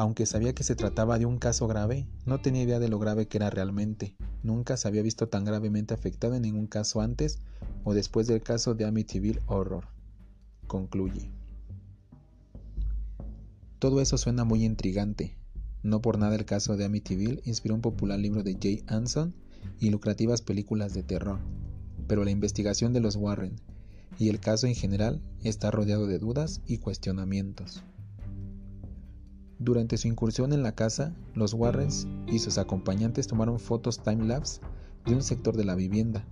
Aunque 0.00 0.24
sabía 0.24 0.54
que 0.54 0.62
se 0.64 0.76
trataba 0.76 1.18
de 1.18 1.26
un 1.26 1.36
caso 1.36 1.68
grave, 1.68 2.08
no 2.24 2.40
tenía 2.40 2.62
idea 2.62 2.78
de 2.78 2.88
lo 2.88 2.98
grave 2.98 3.28
que 3.28 3.36
era 3.36 3.50
realmente. 3.50 4.16
Nunca 4.42 4.78
se 4.78 4.88
había 4.88 5.02
visto 5.02 5.28
tan 5.28 5.44
gravemente 5.44 5.92
afectado 5.92 6.34
en 6.34 6.40
ningún 6.40 6.68
caso 6.68 7.02
antes 7.02 7.38
o 7.84 7.92
después 7.92 8.26
del 8.26 8.40
caso 8.40 8.74
de 8.74 8.86
Amityville 8.86 9.42
Horror. 9.44 9.88
Concluye. 10.66 11.30
Todo 13.78 14.00
eso 14.00 14.16
suena 14.16 14.44
muy 14.44 14.64
intrigante. 14.64 15.36
No 15.82 16.00
por 16.00 16.16
nada 16.16 16.34
el 16.34 16.46
caso 16.46 16.78
de 16.78 16.86
Amityville 16.86 17.42
inspiró 17.44 17.74
un 17.74 17.82
popular 17.82 18.18
libro 18.18 18.42
de 18.42 18.56
Jay 18.58 18.82
Anson 18.86 19.34
y 19.80 19.90
lucrativas 19.90 20.40
películas 20.40 20.94
de 20.94 21.02
terror. 21.02 21.40
Pero 22.06 22.24
la 22.24 22.30
investigación 22.30 22.94
de 22.94 23.00
los 23.00 23.16
Warren 23.16 23.60
y 24.18 24.30
el 24.30 24.40
caso 24.40 24.66
en 24.66 24.74
general 24.74 25.20
está 25.44 25.70
rodeado 25.70 26.06
de 26.06 26.18
dudas 26.18 26.62
y 26.66 26.78
cuestionamientos. 26.78 27.82
Durante 29.60 29.98
su 29.98 30.08
incursión 30.08 30.54
en 30.54 30.62
la 30.62 30.72
casa, 30.72 31.14
los 31.34 31.52
Warrens 31.52 32.08
y 32.26 32.38
sus 32.38 32.56
acompañantes 32.56 33.26
tomaron 33.26 33.60
fotos 33.60 34.02
time-lapse 34.02 34.62
de 35.04 35.14
un 35.14 35.22
sector 35.22 35.54
de 35.54 35.66
la 35.66 35.74
vivienda. 35.74 36.24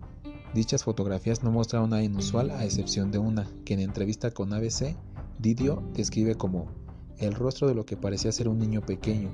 Dichas 0.55 0.83
fotografías 0.83 1.43
no 1.43 1.51
mostraron 1.51 1.91
nada 1.91 2.03
inusual 2.03 2.51
a 2.51 2.65
excepción 2.65 3.11
de 3.11 3.19
una, 3.19 3.47
que 3.67 3.75
en 3.75 3.81
entrevista 3.81 4.31
con 4.31 4.55
ABC, 4.55 4.97
Didio 5.39 5.83
describe 5.93 6.37
como 6.37 6.69
el 7.19 7.35
rostro 7.35 7.69
de 7.69 7.75
lo 7.75 7.85
que 7.85 7.99
parecía 7.99 8.33
ser 8.33 8.49
un 8.49 8.59
niño 8.59 8.81
pequeño, 8.81 9.29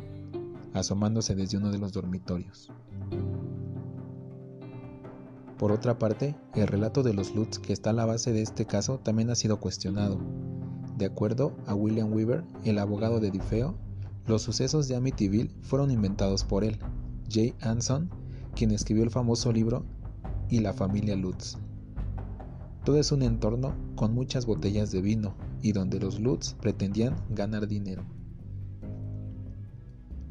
asomándose 0.72 1.36
desde 1.36 1.58
uno 1.58 1.70
de 1.70 1.78
los 1.78 1.92
dormitorios. 1.92 2.72
Por 5.56 5.70
otra 5.70 6.00
parte, 6.00 6.34
el 6.56 6.66
relato 6.66 7.04
de 7.04 7.14
los 7.14 7.32
Lutz 7.32 7.60
que 7.60 7.72
está 7.72 7.90
a 7.90 7.92
la 7.94 8.06
base 8.06 8.32
de 8.32 8.42
este 8.42 8.66
caso 8.66 8.98
también 8.98 9.30
ha 9.30 9.36
sido 9.36 9.60
cuestionado. 9.60 10.18
De 10.96 11.06
acuerdo 11.06 11.56
a 11.66 11.74
William 11.74 12.12
Weaver, 12.12 12.44
el 12.64 12.78
abogado 12.78 13.18
de 13.18 13.32
Difeo, 13.32 13.74
los 14.26 14.42
sucesos 14.42 14.86
de 14.86 14.94
Amityville 14.94 15.50
fueron 15.60 15.90
inventados 15.90 16.44
por 16.44 16.62
él, 16.62 16.78
Jay 17.28 17.54
Anson, 17.60 18.10
quien 18.54 18.70
escribió 18.70 19.02
el 19.02 19.10
famoso 19.10 19.52
libro 19.52 19.84
Y 20.48 20.60
la 20.60 20.72
familia 20.72 21.16
Lutz. 21.16 21.56
Todo 22.84 22.98
es 22.98 23.10
un 23.12 23.22
entorno 23.22 23.74
con 23.96 24.14
muchas 24.14 24.46
botellas 24.46 24.92
de 24.92 25.00
vino 25.00 25.34
y 25.62 25.72
donde 25.72 25.98
los 25.98 26.20
Lutz 26.20 26.54
pretendían 26.60 27.16
ganar 27.30 27.66
dinero. 27.66 28.04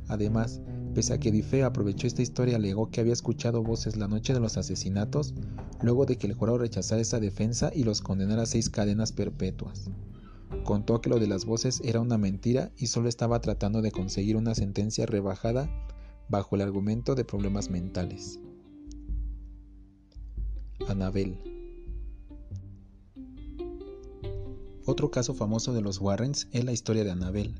Además, 0.07 0.61
pese 0.93 1.13
a 1.13 1.19
que 1.19 1.31
Diffe 1.31 1.63
aprovechó 1.63 2.07
esta 2.07 2.21
historia, 2.21 2.55
alegó 2.55 2.89
que 2.89 3.01
había 3.01 3.13
escuchado 3.13 3.63
voces 3.63 3.97
la 3.97 4.07
noche 4.07 4.33
de 4.33 4.39
los 4.39 4.57
asesinatos, 4.57 5.33
luego 5.81 6.05
de 6.05 6.17
que 6.17 6.27
el 6.27 6.35
jurado 6.35 6.59
rechazara 6.59 7.01
esa 7.01 7.19
defensa 7.19 7.71
y 7.73 7.83
los 7.83 8.01
condenara 8.01 8.43
a 8.43 8.45
seis 8.45 8.69
cadenas 8.69 9.11
perpetuas. 9.11 9.89
Contó 10.63 11.01
que 11.01 11.09
lo 11.09 11.19
de 11.19 11.27
las 11.27 11.45
voces 11.45 11.81
era 11.83 11.99
una 11.99 12.17
mentira 12.17 12.71
y 12.77 12.87
solo 12.87 13.09
estaba 13.09 13.41
tratando 13.41 13.81
de 13.81 13.91
conseguir 13.91 14.37
una 14.37 14.55
sentencia 14.55 15.05
rebajada 15.05 15.69
bajo 16.29 16.55
el 16.55 16.61
argumento 16.61 17.15
de 17.15 17.25
problemas 17.25 17.69
mentales. 17.69 18.39
Anabel 20.87 21.37
Otro 24.85 25.11
caso 25.11 25.33
famoso 25.33 25.73
de 25.73 25.81
los 25.81 25.99
Warrens 25.99 26.47
es 26.51 26.65
la 26.65 26.73
historia 26.73 27.05
de 27.05 27.11
Anabel. 27.11 27.55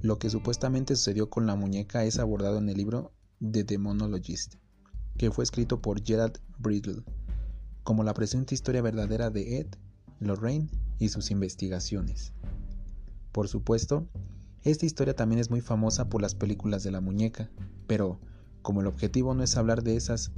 Lo 0.00 0.18
que 0.18 0.28
supuestamente 0.28 0.96
sucedió 0.96 1.30
con 1.30 1.46
la 1.46 1.54
muñeca 1.54 2.04
es 2.04 2.18
abordado 2.18 2.58
en 2.58 2.68
el 2.68 2.76
libro 2.76 3.12
The 3.40 3.62
Demonologist, 3.62 4.56
que 5.16 5.30
fue 5.30 5.44
escrito 5.44 5.80
por 5.80 6.04
Gerald 6.04 6.40
Bridle, 6.58 7.04
como 7.84 8.02
la 8.02 8.12
presente 8.12 8.54
historia 8.54 8.82
verdadera 8.82 9.30
de 9.30 9.58
Ed, 9.58 9.68
Lorraine 10.18 10.68
y 10.98 11.08
sus 11.08 11.30
investigaciones. 11.30 12.32
Por 13.32 13.48
supuesto, 13.48 14.06
esta 14.62 14.86
historia 14.86 15.14
también 15.14 15.40
es 15.40 15.50
muy 15.50 15.60
famosa 15.60 16.08
por 16.08 16.22
las 16.22 16.34
películas 16.34 16.82
de 16.82 16.90
la 16.90 17.00
muñeca, 17.00 17.50
pero 17.86 18.18
como 18.62 18.80
el 18.80 18.86
objetivo 18.86 19.34
no 19.34 19.42
es 19.42 19.56
hablar 19.56 19.82
de 19.82 19.96
esas 19.96 20.32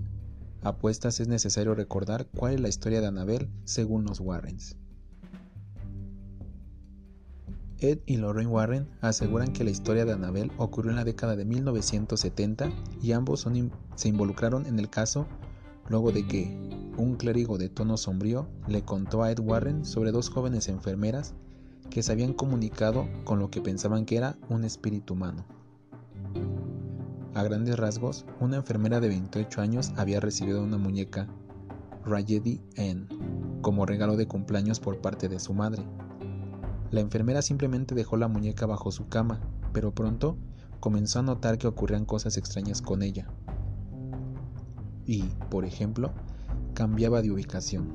apuestas 0.62 1.20
es 1.20 1.28
necesario 1.28 1.74
recordar 1.74 2.26
cuál 2.26 2.54
es 2.54 2.60
la 2.60 2.68
historia 2.68 3.00
de 3.00 3.06
Annabelle 3.06 3.48
según 3.64 4.04
los 4.04 4.20
Warrens. 4.20 4.76
Ed 7.78 8.00
y 8.06 8.16
Lorraine 8.16 8.50
Warren 8.50 8.88
aseguran 9.02 9.52
que 9.52 9.62
la 9.62 9.70
historia 9.70 10.06
de 10.06 10.12
Annabelle 10.12 10.50
ocurrió 10.56 10.90
en 10.90 10.96
la 10.96 11.04
década 11.04 11.36
de 11.36 11.44
1970 11.44 12.72
y 13.02 13.12
ambos 13.12 13.46
se 13.94 14.08
involucraron 14.08 14.66
en 14.66 14.78
el 14.78 14.88
caso 14.88 15.26
luego 15.88 16.10
de 16.10 16.26
que 16.26 16.65
un 16.96 17.16
clérigo 17.16 17.58
de 17.58 17.68
tono 17.68 17.96
sombrío 17.96 18.48
le 18.66 18.82
contó 18.82 19.22
a 19.22 19.30
Ed 19.30 19.40
Warren 19.40 19.84
sobre 19.84 20.12
dos 20.12 20.30
jóvenes 20.30 20.68
enfermeras 20.68 21.34
que 21.90 22.02
se 22.02 22.12
habían 22.12 22.32
comunicado 22.32 23.06
con 23.24 23.38
lo 23.38 23.50
que 23.50 23.60
pensaban 23.60 24.06
que 24.06 24.16
era 24.16 24.36
un 24.48 24.64
espíritu 24.64 25.14
humano. 25.14 25.44
A 27.34 27.42
grandes 27.42 27.78
rasgos, 27.78 28.24
una 28.40 28.56
enfermera 28.56 28.98
de 29.00 29.08
28 29.08 29.60
años 29.60 29.92
había 29.96 30.20
recibido 30.20 30.62
una 30.62 30.78
muñeca 30.78 31.28
Raggedy 32.04 32.60
Ann 32.78 33.08
como 33.60 33.84
regalo 33.84 34.16
de 34.16 34.26
cumpleaños 34.26 34.80
por 34.80 35.00
parte 35.00 35.28
de 35.28 35.38
su 35.38 35.52
madre. 35.52 35.84
La 36.90 37.00
enfermera 37.00 37.42
simplemente 37.42 37.94
dejó 37.94 38.16
la 38.16 38.28
muñeca 38.28 38.64
bajo 38.64 38.90
su 38.90 39.08
cama, 39.08 39.40
pero 39.72 39.94
pronto 39.94 40.38
comenzó 40.80 41.18
a 41.18 41.22
notar 41.22 41.58
que 41.58 41.66
ocurrían 41.66 42.04
cosas 42.04 42.36
extrañas 42.36 42.80
con 42.80 43.02
ella. 43.02 43.28
Y, 45.04 45.24
por 45.50 45.64
ejemplo, 45.64 46.12
cambiaba 46.76 47.22
de 47.22 47.30
ubicación. 47.30 47.88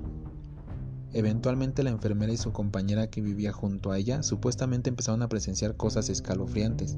Eventualmente 1.13 1.83
la 1.83 1.91
enfermera 1.91 2.33
y 2.33 2.38
su 2.38 2.51
compañera 2.51 3.11
que 3.11 3.21
vivía 3.21 3.53
junto 3.53 3.91
a 3.91 4.00
ella 4.00 4.23
supuestamente 4.23 4.89
empezaron 4.89 5.21
a 5.21 5.29
presenciar 5.29 5.77
cosas 5.77 6.09
escalofriantes, 6.09 6.97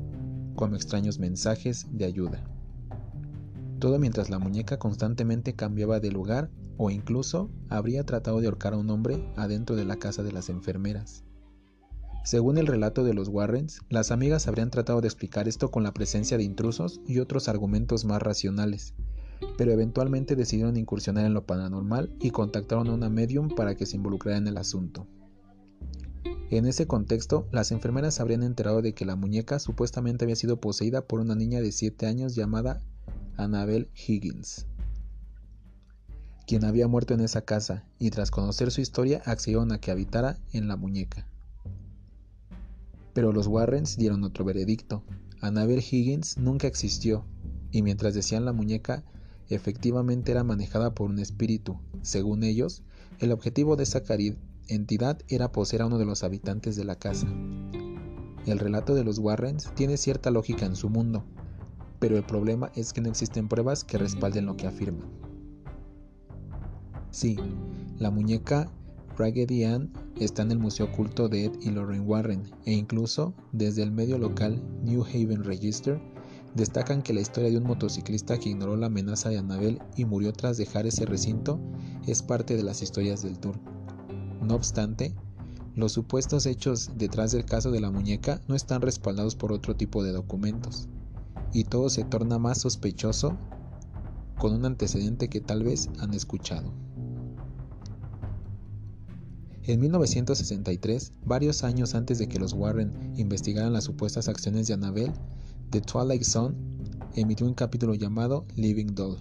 como 0.55 0.77
extraños 0.77 1.19
mensajes 1.19 1.87
de 1.91 2.05
ayuda. 2.05 2.41
Todo 3.79 3.99
mientras 3.99 4.29
la 4.29 4.39
muñeca 4.39 4.79
constantemente 4.79 5.55
cambiaba 5.55 5.99
de 5.99 6.11
lugar 6.11 6.49
o 6.77 6.89
incluso 6.89 7.51
habría 7.67 8.05
tratado 8.05 8.39
de 8.39 8.47
ahorcar 8.47 8.75
a 8.75 8.77
un 8.77 8.89
hombre 8.89 9.21
adentro 9.35 9.75
de 9.75 9.83
la 9.83 9.97
casa 9.97 10.23
de 10.23 10.31
las 10.31 10.47
enfermeras. 10.47 11.25
Según 12.23 12.57
el 12.57 12.67
relato 12.67 13.03
de 13.03 13.13
los 13.13 13.27
Warrens, 13.27 13.81
las 13.89 14.11
amigas 14.11 14.47
habrían 14.47 14.71
tratado 14.71 15.01
de 15.01 15.09
explicar 15.09 15.49
esto 15.49 15.69
con 15.69 15.83
la 15.83 15.93
presencia 15.93 16.37
de 16.37 16.45
intrusos 16.45 17.01
y 17.05 17.19
otros 17.19 17.49
argumentos 17.49 18.05
más 18.05 18.21
racionales, 18.21 18.93
pero 19.57 19.71
eventualmente 19.71 20.35
decidieron 20.35 20.77
incursionar 20.77 21.25
en 21.25 21.33
lo 21.33 21.45
paranormal 21.45 22.15
y 22.19 22.31
contactaron 22.31 22.87
a 22.87 22.93
una 22.93 23.09
medium 23.09 23.49
para 23.49 23.75
que 23.75 23.85
se 23.85 23.97
involucrara 23.97 24.37
en 24.37 24.47
el 24.47 24.57
asunto. 24.57 25.07
En 26.49 26.65
ese 26.65 26.85
contexto, 26.85 27.47
las 27.51 27.71
enfermeras 27.71 28.19
habrían 28.19 28.43
enterado 28.43 28.81
de 28.81 28.93
que 28.93 29.05
la 29.05 29.15
muñeca 29.15 29.57
supuestamente 29.59 30.25
había 30.25 30.35
sido 30.35 30.57
poseída 30.59 31.01
por 31.07 31.19
una 31.19 31.35
niña 31.35 31.61
de 31.61 31.71
7 31.71 32.05
años 32.05 32.35
llamada 32.35 32.81
Annabel 33.37 33.89
Higgins, 33.95 34.67
quien 36.45 36.65
había 36.65 36.87
muerto 36.87 37.13
en 37.13 37.21
esa 37.21 37.41
casa, 37.41 37.85
y 37.97 38.11
tras 38.11 38.29
conocer 38.29 38.69
su 38.69 38.81
historia 38.81 39.21
accedieron 39.25 39.71
a 39.71 39.79
que 39.79 39.91
habitara 39.91 40.37
en 40.51 40.67
la 40.67 40.75
muñeca. 40.75 41.27
Pero 43.13 43.31
los 43.31 43.47
Warrens 43.47 43.97
dieron 43.97 44.23
otro 44.23 44.45
veredicto. 44.45 45.03
Annabel 45.41 45.79
Higgins 45.79 46.37
nunca 46.37 46.67
existió, 46.67 47.25
y 47.71 47.81
mientras 47.81 48.13
decían 48.13 48.45
la 48.45 48.53
muñeca 48.53 49.03
efectivamente 49.49 50.31
era 50.31 50.43
manejada 50.43 50.93
por 50.93 51.09
un 51.09 51.19
espíritu. 51.19 51.79
Según 52.01 52.43
ellos, 52.43 52.83
el 53.19 53.31
objetivo 53.31 53.75
de 53.75 53.83
esa 53.83 54.01
entidad 54.67 55.19
era 55.27 55.51
poseer 55.51 55.81
a 55.81 55.85
uno 55.87 55.97
de 55.97 56.05
los 56.05 56.23
habitantes 56.23 56.75
de 56.75 56.85
la 56.85 56.95
casa. 56.95 57.27
El 58.45 58.59
relato 58.59 58.93
de 58.93 59.03
los 59.03 59.19
Warrens 59.19 59.71
tiene 59.75 59.97
cierta 59.97 60.31
lógica 60.31 60.65
en 60.65 60.75
su 60.75 60.89
mundo, 60.89 61.23
pero 61.99 62.17
el 62.17 62.23
problema 62.23 62.71
es 62.75 62.91
que 62.91 63.01
no 63.01 63.09
existen 63.09 63.47
pruebas 63.47 63.83
que 63.83 63.97
respalden 63.97 64.45
lo 64.45 64.57
que 64.57 64.67
afirman. 64.67 65.07
Sí, 67.11 67.37
la 67.99 68.11
muñeca 68.11 68.69
Raggedy 69.17 69.63
Ann 69.63 69.93
está 70.19 70.41
en 70.41 70.51
el 70.51 70.59
Museo 70.59 70.87
Oculto 70.87 71.29
de 71.29 71.45
Ed 71.45 71.51
y 71.61 71.69
Lorraine 71.69 72.05
Warren, 72.05 72.51
e 72.65 72.73
incluso 72.73 73.33
desde 73.51 73.83
el 73.83 73.91
medio 73.91 74.17
local 74.17 74.61
New 74.83 75.03
Haven 75.03 75.43
Register 75.43 76.01
destacan 76.55 77.01
que 77.01 77.13
la 77.13 77.21
historia 77.21 77.49
de 77.49 77.57
un 77.57 77.63
motociclista 77.63 78.37
que 78.37 78.49
ignoró 78.49 78.75
la 78.75 78.87
amenaza 78.87 79.29
de 79.29 79.37
Annabel 79.37 79.81
y 79.95 80.05
murió 80.05 80.33
tras 80.33 80.57
dejar 80.57 80.85
ese 80.85 81.05
recinto 81.05 81.59
es 82.05 82.21
parte 82.21 82.55
de 82.55 82.63
las 82.63 82.81
historias 82.81 83.23
del 83.23 83.39
tour. 83.39 83.59
No 84.41 84.55
obstante, 84.55 85.15
los 85.75 85.93
supuestos 85.93 86.45
hechos 86.45 86.91
detrás 86.95 87.31
del 87.31 87.45
caso 87.45 87.71
de 87.71 87.81
la 87.81 87.89
muñeca 87.89 88.41
no 88.47 88.55
están 88.55 88.81
respaldados 88.81 89.35
por 89.35 89.51
otro 89.51 89.75
tipo 89.75 90.03
de 90.03 90.11
documentos, 90.11 90.87
y 91.51 91.63
todo 91.63 91.89
se 91.89 92.03
torna 92.03 92.37
más 92.37 92.59
sospechoso 92.59 93.37
con 94.37 94.53
un 94.53 94.65
antecedente 94.65 95.29
que 95.29 95.41
tal 95.41 95.63
vez 95.63 95.89
han 95.99 96.13
escuchado. 96.13 96.73
En 99.63 99.79
1963, 99.79 101.13
varios 101.25 101.63
años 101.63 101.95
antes 101.95 102.19
de 102.19 102.27
que 102.27 102.37
los 102.37 102.51
Warren 102.53 103.13
investigaran 103.15 103.71
las 103.71 103.85
supuestas 103.85 104.27
acciones 104.27 104.67
de 104.67 104.73
Annabel, 104.73 105.13
The 105.73 105.81
Twilight 105.81 106.21
Zone 106.21 106.55
emitió 107.15 107.47
un 107.47 107.55
capítulo 107.55 107.95
llamado 107.95 108.45
Living 108.55 108.93
Doll. 108.93 109.17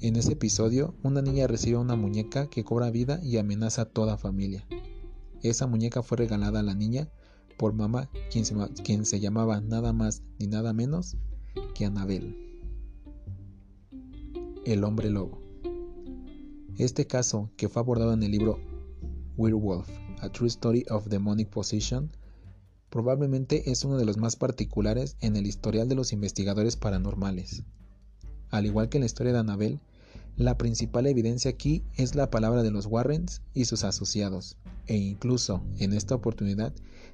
En 0.00 0.16
ese 0.16 0.32
episodio, 0.32 0.96
una 1.04 1.22
niña 1.22 1.46
recibe 1.46 1.78
una 1.78 1.94
muñeca 1.94 2.48
que 2.48 2.64
cobra 2.64 2.90
vida 2.90 3.20
y 3.22 3.36
amenaza 3.36 3.82
a 3.82 3.84
toda 3.84 4.18
familia. 4.18 4.66
Esa 5.42 5.68
muñeca 5.68 6.02
fue 6.02 6.16
regalada 6.16 6.58
a 6.58 6.64
la 6.64 6.74
niña 6.74 7.08
por 7.56 7.72
mamá, 7.72 8.10
quien 8.32 9.04
se, 9.06 9.20
llamaba 9.20 9.60
nada 9.60 9.92
más 9.92 10.24
ni 10.40 10.48
nada 10.48 10.72
menos 10.72 11.16
que 11.76 11.84
Annabel. 11.84 12.36
El 14.64 14.82
hombre 14.82 15.08
lobo. 15.10 15.40
Este 16.78 17.06
caso, 17.06 17.52
que 17.56 17.68
fue 17.68 17.80
abordado 17.80 18.12
en 18.12 18.24
el 18.24 18.32
libro 18.32 18.58
Werewolf, 19.36 19.88
A 20.18 20.30
True 20.30 20.48
Story 20.48 20.84
of 20.90 21.06
Demonic 21.06 21.48
Possession, 21.48 22.10
Probablemente 22.90 23.70
es 23.70 23.84
uno 23.84 23.96
de 23.96 24.04
los 24.04 24.16
más 24.16 24.36
particulares 24.36 25.16
en 25.20 25.36
el 25.36 25.46
historial 25.46 25.88
de 25.88 25.94
los 25.94 26.12
investigadores 26.12 26.76
paranormales. 26.76 27.62
Al 28.50 28.66
igual 28.66 28.88
que 28.88 28.98
en 28.98 29.02
la 29.02 29.06
historia 29.06 29.32
de 29.32 29.40
Annabel, 29.40 29.80
la 30.36 30.56
principal 30.56 31.06
evidencia 31.06 31.50
aquí 31.50 31.82
es 31.94 32.14
la 32.14 32.30
palabra 32.30 32.62
de 32.62 32.70
los 32.70 32.86
Warrens 32.86 33.42
y 33.54 33.64
sus 33.64 33.84
asociados, 33.84 34.56
e 34.86 34.96
incluso, 34.96 35.62
en 35.78 35.92
esta 35.92 36.14
oportunidad, 36.14 36.72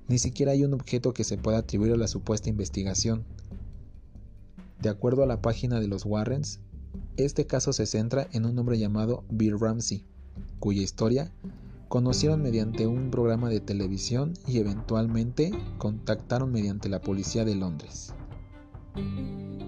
ni 0.09 0.19
siquiera 0.19 0.53
hay 0.53 0.65
un 0.65 0.75
objeto 0.75 1.15
que 1.15 1.25
se 1.25 1.39
pueda 1.39 1.59
atribuir 1.59 1.93
a 1.93 1.97
la 1.97 2.09
supuesta 2.09 2.51
investigación. 2.51 3.25
De 4.81 4.89
acuerdo 4.89 5.23
a 5.23 5.27
la 5.27 5.41
página 5.41 5.81
de 5.81 5.87
los 5.87 6.05
Warrens, 6.05 6.61
este 7.17 7.47
caso 7.47 7.73
se 7.73 7.87
centra 7.87 8.29
en 8.33 8.45
un 8.45 8.59
hombre 8.59 8.79
llamado 8.79 9.25
Bill 9.31 9.59
Ramsey, 9.59 10.05
cuya 10.59 10.83
historia 10.83 11.33
conocieron 11.93 12.41
mediante 12.41 12.87
un 12.87 13.11
programa 13.11 13.51
de 13.51 13.61
televisión 13.61 14.33
y 14.47 14.57
eventualmente 14.57 15.51
contactaron 15.77 16.51
mediante 16.51 16.89
la 16.89 17.03
policía 17.03 17.45
de 17.45 17.55
Londres. 17.55 18.15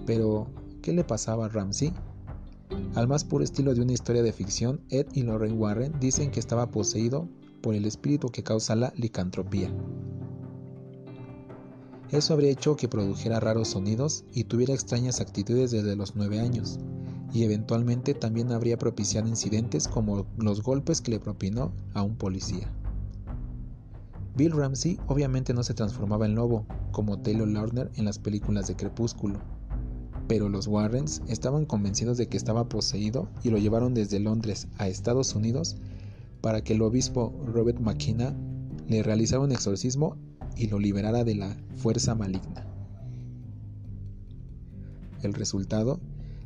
Pero, 0.07 0.47
¿qué 0.81 0.91
le 0.91 1.03
pasaba 1.03 1.45
a 1.45 1.49
Ramsey? 1.49 1.93
Al 2.95 3.07
más 3.07 3.23
puro 3.23 3.43
estilo 3.43 3.75
de 3.75 3.81
una 3.81 3.93
historia 3.93 4.23
de 4.23 4.33
ficción, 4.33 4.81
Ed 4.89 5.05
y 5.13 5.21
Lorraine 5.21 5.55
Warren 5.55 5.99
dicen 5.99 6.31
que 6.31 6.39
estaba 6.39 6.71
poseído 6.71 7.29
por 7.61 7.75
el 7.75 7.85
espíritu 7.85 8.29
que 8.29 8.41
causa 8.41 8.75
la 8.75 8.91
licantropía. 8.95 9.71
Eso 12.09 12.33
habría 12.33 12.49
hecho 12.49 12.75
que 12.75 12.87
produjera 12.87 13.39
raros 13.39 13.67
sonidos 13.67 14.25
y 14.33 14.45
tuviera 14.45 14.73
extrañas 14.73 15.21
actitudes 15.21 15.69
desde 15.69 15.95
los 15.95 16.15
nueve 16.15 16.39
años, 16.39 16.79
y 17.35 17.43
eventualmente 17.43 18.13
también 18.13 18.53
habría 18.53 18.77
propiciado 18.77 19.27
incidentes 19.27 19.89
como 19.89 20.25
los 20.37 20.63
golpes 20.63 21.01
que 21.01 21.11
le 21.11 21.19
propinó 21.19 21.73
a 21.93 22.01
un 22.01 22.15
policía. 22.15 22.71
Bill 24.37 24.53
Ramsey 24.53 24.97
obviamente 25.07 25.53
no 25.53 25.61
se 25.61 25.73
transformaba 25.73 26.25
en 26.25 26.35
lobo, 26.35 26.65
como 26.93 27.19
Taylor 27.19 27.49
Lautner 27.49 27.91
en 27.95 28.05
las 28.05 28.19
películas 28.19 28.67
de 28.67 28.77
Crepúsculo, 28.77 29.41
pero 30.29 30.47
los 30.47 30.67
Warrens 30.67 31.21
estaban 31.27 31.65
convencidos 31.65 32.17
de 32.17 32.27
que 32.27 32.37
estaba 32.37 32.69
poseído 32.69 33.27
y 33.43 33.49
lo 33.49 33.57
llevaron 33.57 33.93
desde 33.93 34.21
Londres 34.21 34.69
a 34.77 34.87
Estados 34.87 35.35
Unidos 35.35 35.75
para 36.39 36.63
que 36.63 36.71
el 36.71 36.81
obispo 36.83 37.33
Robert 37.45 37.81
McKenna 37.81 38.33
le 38.87 39.03
realizara 39.03 39.43
un 39.43 39.51
exorcismo 39.51 40.15
y 40.55 40.67
lo 40.67 40.79
liberara 40.79 41.25
de 41.25 41.35
la 41.35 41.57
fuerza 41.75 42.15
maligna. 42.15 42.65
El 45.21 45.33
resultado, 45.33 45.99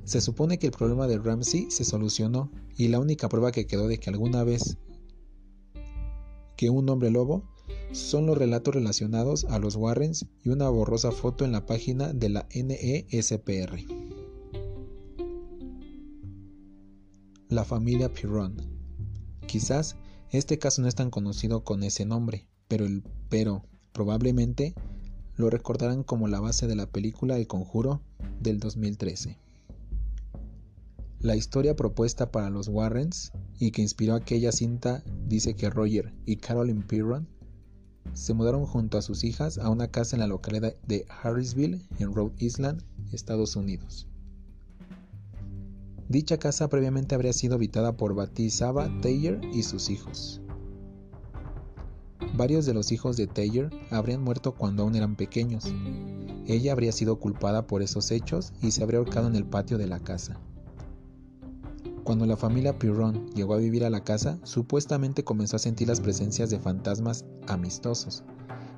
se 0.10 0.22
supone 0.22 0.58
que 0.58 0.65
el 0.65 0.72
problema 0.72 1.06
de 1.06 1.19
Ramsey 1.19 1.69
se 1.69 1.86
solucionó 1.86 2.50
y 2.76 2.88
la 2.88 3.00
única 3.00 3.30
prueba 3.30 3.52
que 3.52 3.67
quedó 3.67 3.88
de 3.88 4.00
que 4.00 4.10
alguna 4.10 4.43
vez 4.43 4.76
que 6.58 6.72
un 6.72 6.89
hombre 6.89 7.12
lobo 7.12 7.43
son 7.91 8.26
los 8.26 8.36
relatos 8.36 8.74
relacionados 8.74 9.45
a 9.45 9.60
los 9.60 9.76
Warrens 9.76 10.26
y 10.43 10.50
una 10.50 10.67
borrosa 10.67 11.12
foto 11.12 11.45
en 11.45 11.52
la 11.52 11.67
página 11.67 12.12
de 12.12 12.30
la 12.30 12.48
NESPR. 12.56 13.86
La 17.50 17.63
familia 17.63 18.12
Pirron. 18.12 18.56
Quizás 19.45 19.95
este 20.32 20.58
caso 20.58 20.82
no 20.82 20.88
es 20.88 20.95
tan 20.95 21.12
conocido 21.12 21.63
con 21.63 21.84
ese 21.84 22.06
nombre, 22.06 22.48
pero, 22.67 22.88
el, 22.88 23.04
pero 23.30 23.62
probablemente 23.91 24.74
lo 25.36 25.52
recordarán 25.52 26.02
como 26.02 26.28
la 26.28 26.39
base 26.39 26.65
de 26.65 26.76
la 26.76 26.88
película 26.88 27.38
El 27.38 27.45
Conjuro 27.45 28.02
del 28.41 28.60
2013. 28.60 29.38
La 31.21 31.36
historia 31.36 31.75
propuesta 31.75 32.32
para 32.32 32.49
los 32.49 32.69
Warrens 32.69 33.34
y 33.60 33.71
que 33.71 33.82
inspiró 33.82 34.15
aquella 34.15 34.53
cinta 34.53 35.03
dice 35.27 35.53
que 35.53 35.69
Roger 35.69 36.13
y 36.25 36.38
Carolyn 36.38 36.82
Pirron 36.82 37.27
se 38.13 38.34
mudaron 38.34 38.65
junto 38.65 38.97
a 38.97 39.01
sus 39.01 39.25
hijas 39.25 39.58
a 39.58 39.69
una 39.69 39.89
casa 39.89 40.15
en 40.15 40.21
la 40.21 40.27
localidad 40.27 40.75
de 40.88 41.05
Harrisville, 41.10 41.82
en 41.99 42.15
Rhode 42.15 42.36
Island, 42.38 42.84
Estados 43.12 43.58
Unidos. 43.58 44.08
Dicha 46.08 46.38
casa 46.38 46.69
previamente 46.69 47.15
habría 47.15 47.34
sido 47.34 47.55
habitada 47.55 47.97
por 47.97 48.15
Saba 48.49 48.89
Taylor 49.01 49.41
y 49.53 49.63
sus 49.63 49.89
hijos. 49.89 50.41
Varios 52.34 52.65
de 52.65 52.73
los 52.73 52.93
hijos 52.93 53.17
de 53.17 53.27
Taylor 53.27 53.69
habrían 53.91 54.23
muerto 54.23 54.55
cuando 54.55 54.84
aún 54.84 54.95
eran 54.95 55.17
pequeños. 55.17 55.65
Ella 56.47 56.71
habría 56.71 56.93
sido 56.93 57.19
culpada 57.19 57.67
por 57.67 57.82
esos 57.82 58.10
hechos 58.12 58.53
y 58.62 58.71
se 58.71 58.84
habría 58.84 58.99
ahorcado 58.99 59.27
en 59.27 59.36
el 59.36 59.45
patio 59.45 59.77
de 59.77 59.88
la 59.88 59.99
casa. 59.99 60.39
Cuando 62.10 62.26
la 62.26 62.38
familia 62.38 62.80
Pirron 62.80 63.28
llegó 63.36 63.54
a 63.54 63.58
vivir 63.58 63.86
a 63.86 63.89
la 63.91 64.04
casa, 64.04 64.39
supuestamente 64.41 65.24
comenzó 65.24 65.58
a 65.58 65.60
sentir 65.60 65.89
las 65.89 66.02
presencias 66.02 66.50
de 66.50 66.60
fantasmas 66.60 67.24
amistosos 67.48 68.24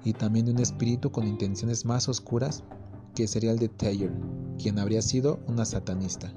y 0.03 0.11
también 0.11 0.47
de 0.47 0.51
un 0.51 0.59
espíritu 0.59 1.13
con 1.13 1.25
intenciones 1.25 1.85
más 1.85 2.09
oscuras 2.09 2.61
que 3.15 3.29
sería 3.29 3.51
el 3.51 3.57
de 3.57 3.69
Taylor, 3.69 4.11
quien 4.61 4.77
habría 4.79 5.01
sido 5.01 5.39
una 5.47 5.63
satanista. 5.63 6.33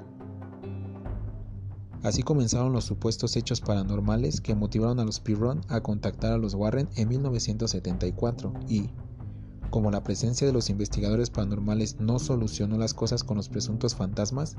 Así 2.04 2.22
comenzaron 2.22 2.72
los 2.72 2.84
supuestos 2.84 3.34
hechos 3.34 3.60
paranormales 3.60 4.40
que 4.40 4.54
motivaron 4.54 5.00
a 5.00 5.04
los 5.04 5.18
Pirron 5.18 5.62
a 5.66 5.80
contactar 5.80 6.32
a 6.32 6.38
los 6.38 6.54
Warren 6.54 6.88
en 6.94 7.08
1974 7.08 8.54
y, 8.68 8.90
como 9.70 9.90
la 9.90 10.02
presencia 10.02 10.46
de 10.46 10.52
los 10.52 10.70
investigadores 10.70 11.30
paranormales 11.30 12.00
no 12.00 12.18
solucionó 12.18 12.78
las 12.78 12.94
cosas 12.94 13.24
con 13.24 13.36
los 13.36 13.48
presuntos 13.48 13.94
fantasmas, 13.94 14.56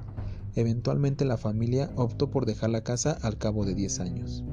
Eventualmente 0.56 1.26
la 1.26 1.36
familia 1.36 1.92
optó 1.98 2.32
por 2.32 2.46
dejar 2.46 2.70
la 2.70 2.82
casa 2.82 3.18
al 3.22 3.38
cabo 3.38 3.66
de 3.66 3.76
10 3.76 4.00
años. 4.00 4.44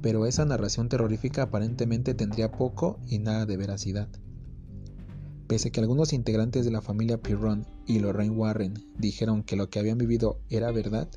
Pero 0.00 0.26
esa 0.26 0.44
narración 0.44 0.88
terrorífica 0.88 1.42
aparentemente 1.42 2.14
tendría 2.14 2.52
poco 2.52 3.00
y 3.08 3.18
nada 3.18 3.46
de 3.46 3.56
veracidad. 3.56 4.08
Pese 5.48 5.68
a 5.68 5.72
que 5.72 5.80
algunos 5.80 6.12
integrantes 6.12 6.64
de 6.64 6.70
la 6.70 6.80
familia 6.80 7.20
Pirron 7.20 7.66
y 7.84 7.98
Lorraine 7.98 8.36
Warren 8.36 8.74
dijeron 8.96 9.42
que 9.42 9.56
lo 9.56 9.68
que 9.68 9.80
habían 9.80 9.98
vivido 9.98 10.38
era 10.48 10.70
verdad, 10.70 11.08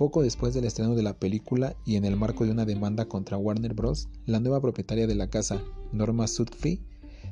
poco 0.00 0.22
después 0.22 0.54
del 0.54 0.64
estreno 0.64 0.94
de 0.94 1.02
la 1.02 1.18
película 1.18 1.76
y 1.84 1.96
en 1.96 2.06
el 2.06 2.16
marco 2.16 2.46
de 2.46 2.52
una 2.52 2.64
demanda 2.64 3.04
contra 3.04 3.36
Warner 3.36 3.74
Bros., 3.74 4.08
la 4.24 4.40
nueva 4.40 4.58
propietaria 4.58 5.06
de 5.06 5.14
la 5.14 5.28
casa, 5.28 5.62
Norma 5.92 6.26
Sutphy, 6.26 6.82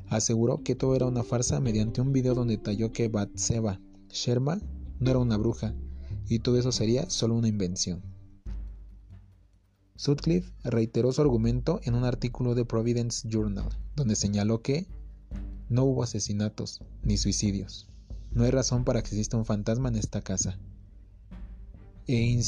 aseguró 0.07 0.61
que 0.61 0.75
todo 0.75 0.95
era 0.95 1.07
una 1.07 1.23
farsa 1.23 1.59
mediante 1.59 1.99
un 1.99 2.13
video 2.13 2.35
donde 2.35 2.59
talló 2.59 2.91
que 2.91 3.07
Batseba, 3.07 3.81
Sherman 4.11 4.61
no 4.99 5.09
era 5.09 5.17
una 5.17 5.35
bruja, 5.37 5.73
y 6.27 6.37
todo 6.41 6.59
eso 6.59 6.71
sería 6.71 7.09
solo 7.09 7.33
una 7.33 7.47
invención. 7.47 8.03
Sutcliffe 9.95 10.53
reiteró 10.63 11.11
su 11.11 11.21
argumento 11.21 11.79
en 11.85 11.95
un 11.95 12.03
artículo 12.03 12.53
de 12.53 12.65
Providence 12.65 13.27
Journal, 13.27 13.69
donde 13.95 14.15
señaló 14.15 14.61
que 14.61 14.85
no 15.69 15.85
hubo 15.85 16.03
asesinatos 16.03 16.81
ni 17.01 17.17
suicidios. 17.17 17.87
No 18.31 18.43
hay 18.43 18.51
razón 18.51 18.83
para 18.83 19.01
que 19.01 19.07
exista 19.07 19.37
un 19.37 19.45
fantasma 19.45 19.89
en 19.89 19.95
esta 19.95 20.21
casa. 20.21 20.59
E, 22.11 22.41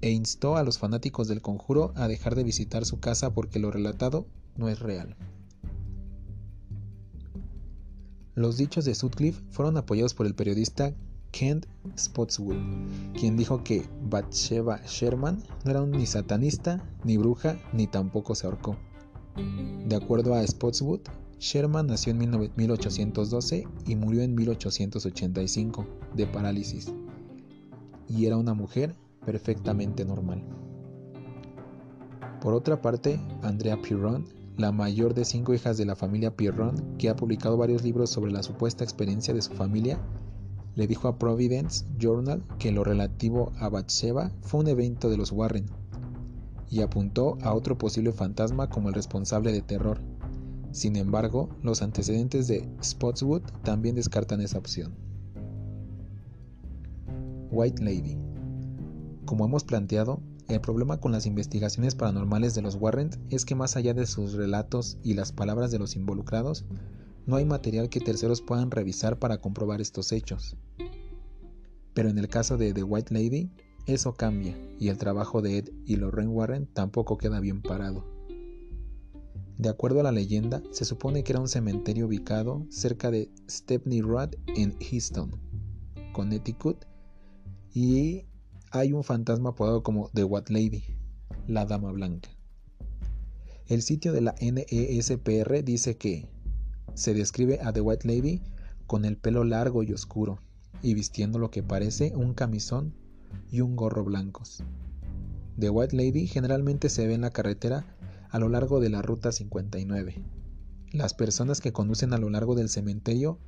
e 0.00 0.10
instó 0.10 0.56
a 0.56 0.62
los 0.62 0.78
fanáticos 0.78 1.26
del 1.26 1.42
conjuro 1.42 1.92
a 1.96 2.06
dejar 2.06 2.36
de 2.36 2.44
visitar 2.44 2.84
su 2.84 3.00
casa 3.00 3.34
porque 3.34 3.58
lo 3.58 3.72
relatado 3.72 4.28
no 4.56 4.68
es 4.68 4.78
real. 4.78 5.16
Los 8.36 8.58
dichos 8.58 8.84
de 8.84 8.94
Sutcliffe 8.94 9.42
fueron 9.50 9.76
apoyados 9.76 10.14
por 10.14 10.26
el 10.26 10.36
periodista 10.36 10.94
Kent 11.32 11.66
Spotswood, 11.98 12.54
quien 13.18 13.36
dijo 13.36 13.64
que 13.64 13.88
Bathsheba 14.04 14.80
Sherman 14.86 15.42
no 15.64 15.70
era 15.72 15.84
ni 15.84 16.06
satanista, 16.06 16.80
ni 17.02 17.16
bruja, 17.16 17.58
ni 17.72 17.88
tampoco 17.88 18.36
se 18.36 18.46
ahorcó. 18.46 18.76
De 19.88 19.96
acuerdo 19.96 20.36
a 20.36 20.46
Spotswood, 20.46 21.00
Sherman 21.40 21.88
nació 21.88 22.12
en 22.12 22.52
1812 22.54 23.66
y 23.88 23.96
murió 23.96 24.22
en 24.22 24.36
1885 24.36 25.86
de 26.14 26.26
parálisis, 26.28 26.92
y 28.10 28.26
era 28.26 28.36
una 28.36 28.52
mujer 28.52 28.96
perfectamente 29.24 30.04
normal. 30.04 30.44
Por 32.42 32.52
otra 32.52 32.82
parte, 32.82 33.18
Andrea 33.42 33.80
Piron 33.80 34.26
la 34.60 34.72
mayor 34.72 35.14
de 35.14 35.24
cinco 35.24 35.54
hijas 35.54 35.78
de 35.78 35.86
la 35.86 35.96
familia 35.96 36.36
Pirron, 36.36 36.96
que 36.98 37.08
ha 37.08 37.16
publicado 37.16 37.56
varios 37.56 37.82
libros 37.82 38.10
sobre 38.10 38.30
la 38.30 38.42
supuesta 38.42 38.84
experiencia 38.84 39.32
de 39.32 39.40
su 39.40 39.54
familia, 39.54 39.98
le 40.76 40.86
dijo 40.86 41.08
a 41.08 41.18
Providence 41.18 41.86
Journal 41.98 42.44
que 42.58 42.70
lo 42.70 42.84
relativo 42.84 43.52
a 43.58 43.70
Bathsheba 43.70 44.30
fue 44.42 44.60
un 44.60 44.68
evento 44.68 45.08
de 45.08 45.16
los 45.16 45.32
Warren, 45.32 45.66
y 46.68 46.82
apuntó 46.82 47.38
a 47.42 47.54
otro 47.54 47.78
posible 47.78 48.12
fantasma 48.12 48.68
como 48.68 48.88
el 48.88 48.94
responsable 48.94 49.50
de 49.50 49.62
terror. 49.62 49.98
Sin 50.72 50.94
embargo, 50.96 51.48
los 51.62 51.82
antecedentes 51.82 52.46
de 52.46 52.68
Spotswood 52.84 53.42
también 53.64 53.96
descartan 53.96 54.40
esa 54.40 54.58
opción. 54.58 54.94
White 57.50 57.82
Lady. 57.82 58.16
Como 59.26 59.44
hemos 59.44 59.64
planteado, 59.64 60.22
el 60.48 60.60
problema 60.60 60.98
con 60.98 61.12
las 61.12 61.26
investigaciones 61.26 61.94
paranormales 61.94 62.54
de 62.54 62.62
los 62.62 62.74
Warren 62.74 63.10
es 63.30 63.44
que 63.44 63.54
más 63.54 63.76
allá 63.76 63.94
de 63.94 64.06
sus 64.06 64.32
relatos 64.32 64.98
y 65.02 65.14
las 65.14 65.32
palabras 65.32 65.70
de 65.70 65.78
los 65.78 65.94
involucrados, 65.96 66.64
no 67.26 67.36
hay 67.36 67.44
material 67.44 67.88
que 67.88 68.00
terceros 68.00 68.42
puedan 68.42 68.70
revisar 68.70 69.18
para 69.18 69.38
comprobar 69.38 69.80
estos 69.80 70.10
hechos. 70.12 70.56
Pero 71.94 72.08
en 72.08 72.18
el 72.18 72.28
caso 72.28 72.56
de 72.56 72.72
The 72.72 72.82
White 72.82 73.14
Lady, 73.14 73.50
eso 73.86 74.14
cambia 74.14 74.56
y 74.78 74.88
el 74.88 74.98
trabajo 74.98 75.42
de 75.42 75.58
Ed 75.58 75.70
y 75.84 75.96
Lorraine 75.96 76.32
Warren 76.32 76.66
tampoco 76.66 77.18
queda 77.18 77.40
bien 77.40 77.62
parado. 77.62 78.04
De 79.58 79.68
acuerdo 79.68 80.00
a 80.00 80.04
la 80.04 80.12
leyenda, 80.12 80.62
se 80.70 80.84
supone 80.84 81.22
que 81.22 81.32
era 81.32 81.40
un 81.40 81.48
cementerio 81.48 82.06
ubicado 82.06 82.66
cerca 82.70 83.10
de 83.10 83.30
Stepney 83.48 84.00
Road 84.00 84.30
en 84.56 84.74
Easton, 84.80 85.30
Connecticut, 86.12 86.86
y 87.72 88.24
hay 88.70 88.92
un 88.92 89.04
fantasma 89.04 89.50
apodado 89.50 89.82
como 89.82 90.10
The 90.14 90.24
White 90.24 90.52
Lady, 90.52 90.84
la 91.46 91.64
Dama 91.64 91.92
Blanca. 91.92 92.30
El 93.66 93.82
sitio 93.82 94.12
de 94.12 94.20
la 94.20 94.34
NESPR 94.40 95.64
dice 95.64 95.96
que 95.96 96.28
se 96.94 97.14
describe 97.14 97.60
a 97.62 97.72
The 97.72 97.80
White 97.80 98.08
Lady 98.08 98.42
con 98.86 99.04
el 99.04 99.16
pelo 99.16 99.44
largo 99.44 99.82
y 99.82 99.92
oscuro 99.92 100.40
y 100.82 100.94
vistiendo 100.94 101.38
lo 101.38 101.50
que 101.50 101.62
parece 101.62 102.12
un 102.16 102.34
camisón 102.34 102.94
y 103.50 103.60
un 103.60 103.76
gorro 103.76 104.04
blancos. 104.04 104.62
The 105.58 105.70
White 105.70 105.96
Lady 105.96 106.26
generalmente 106.26 106.88
se 106.88 107.06
ve 107.06 107.14
en 107.14 107.20
la 107.20 107.30
carretera 107.30 107.84
a 108.30 108.38
lo 108.38 108.48
largo 108.48 108.80
de 108.80 108.88
la 108.88 109.02
Ruta 109.02 109.30
59. 109.30 110.22
Las 110.92 111.14
personas 111.14 111.60
que 111.60 111.72
conducen 111.72 112.12
a 112.12 112.18
lo 112.18 112.30
largo 112.30 112.54
del 112.54 112.68
cementerio 112.68 113.38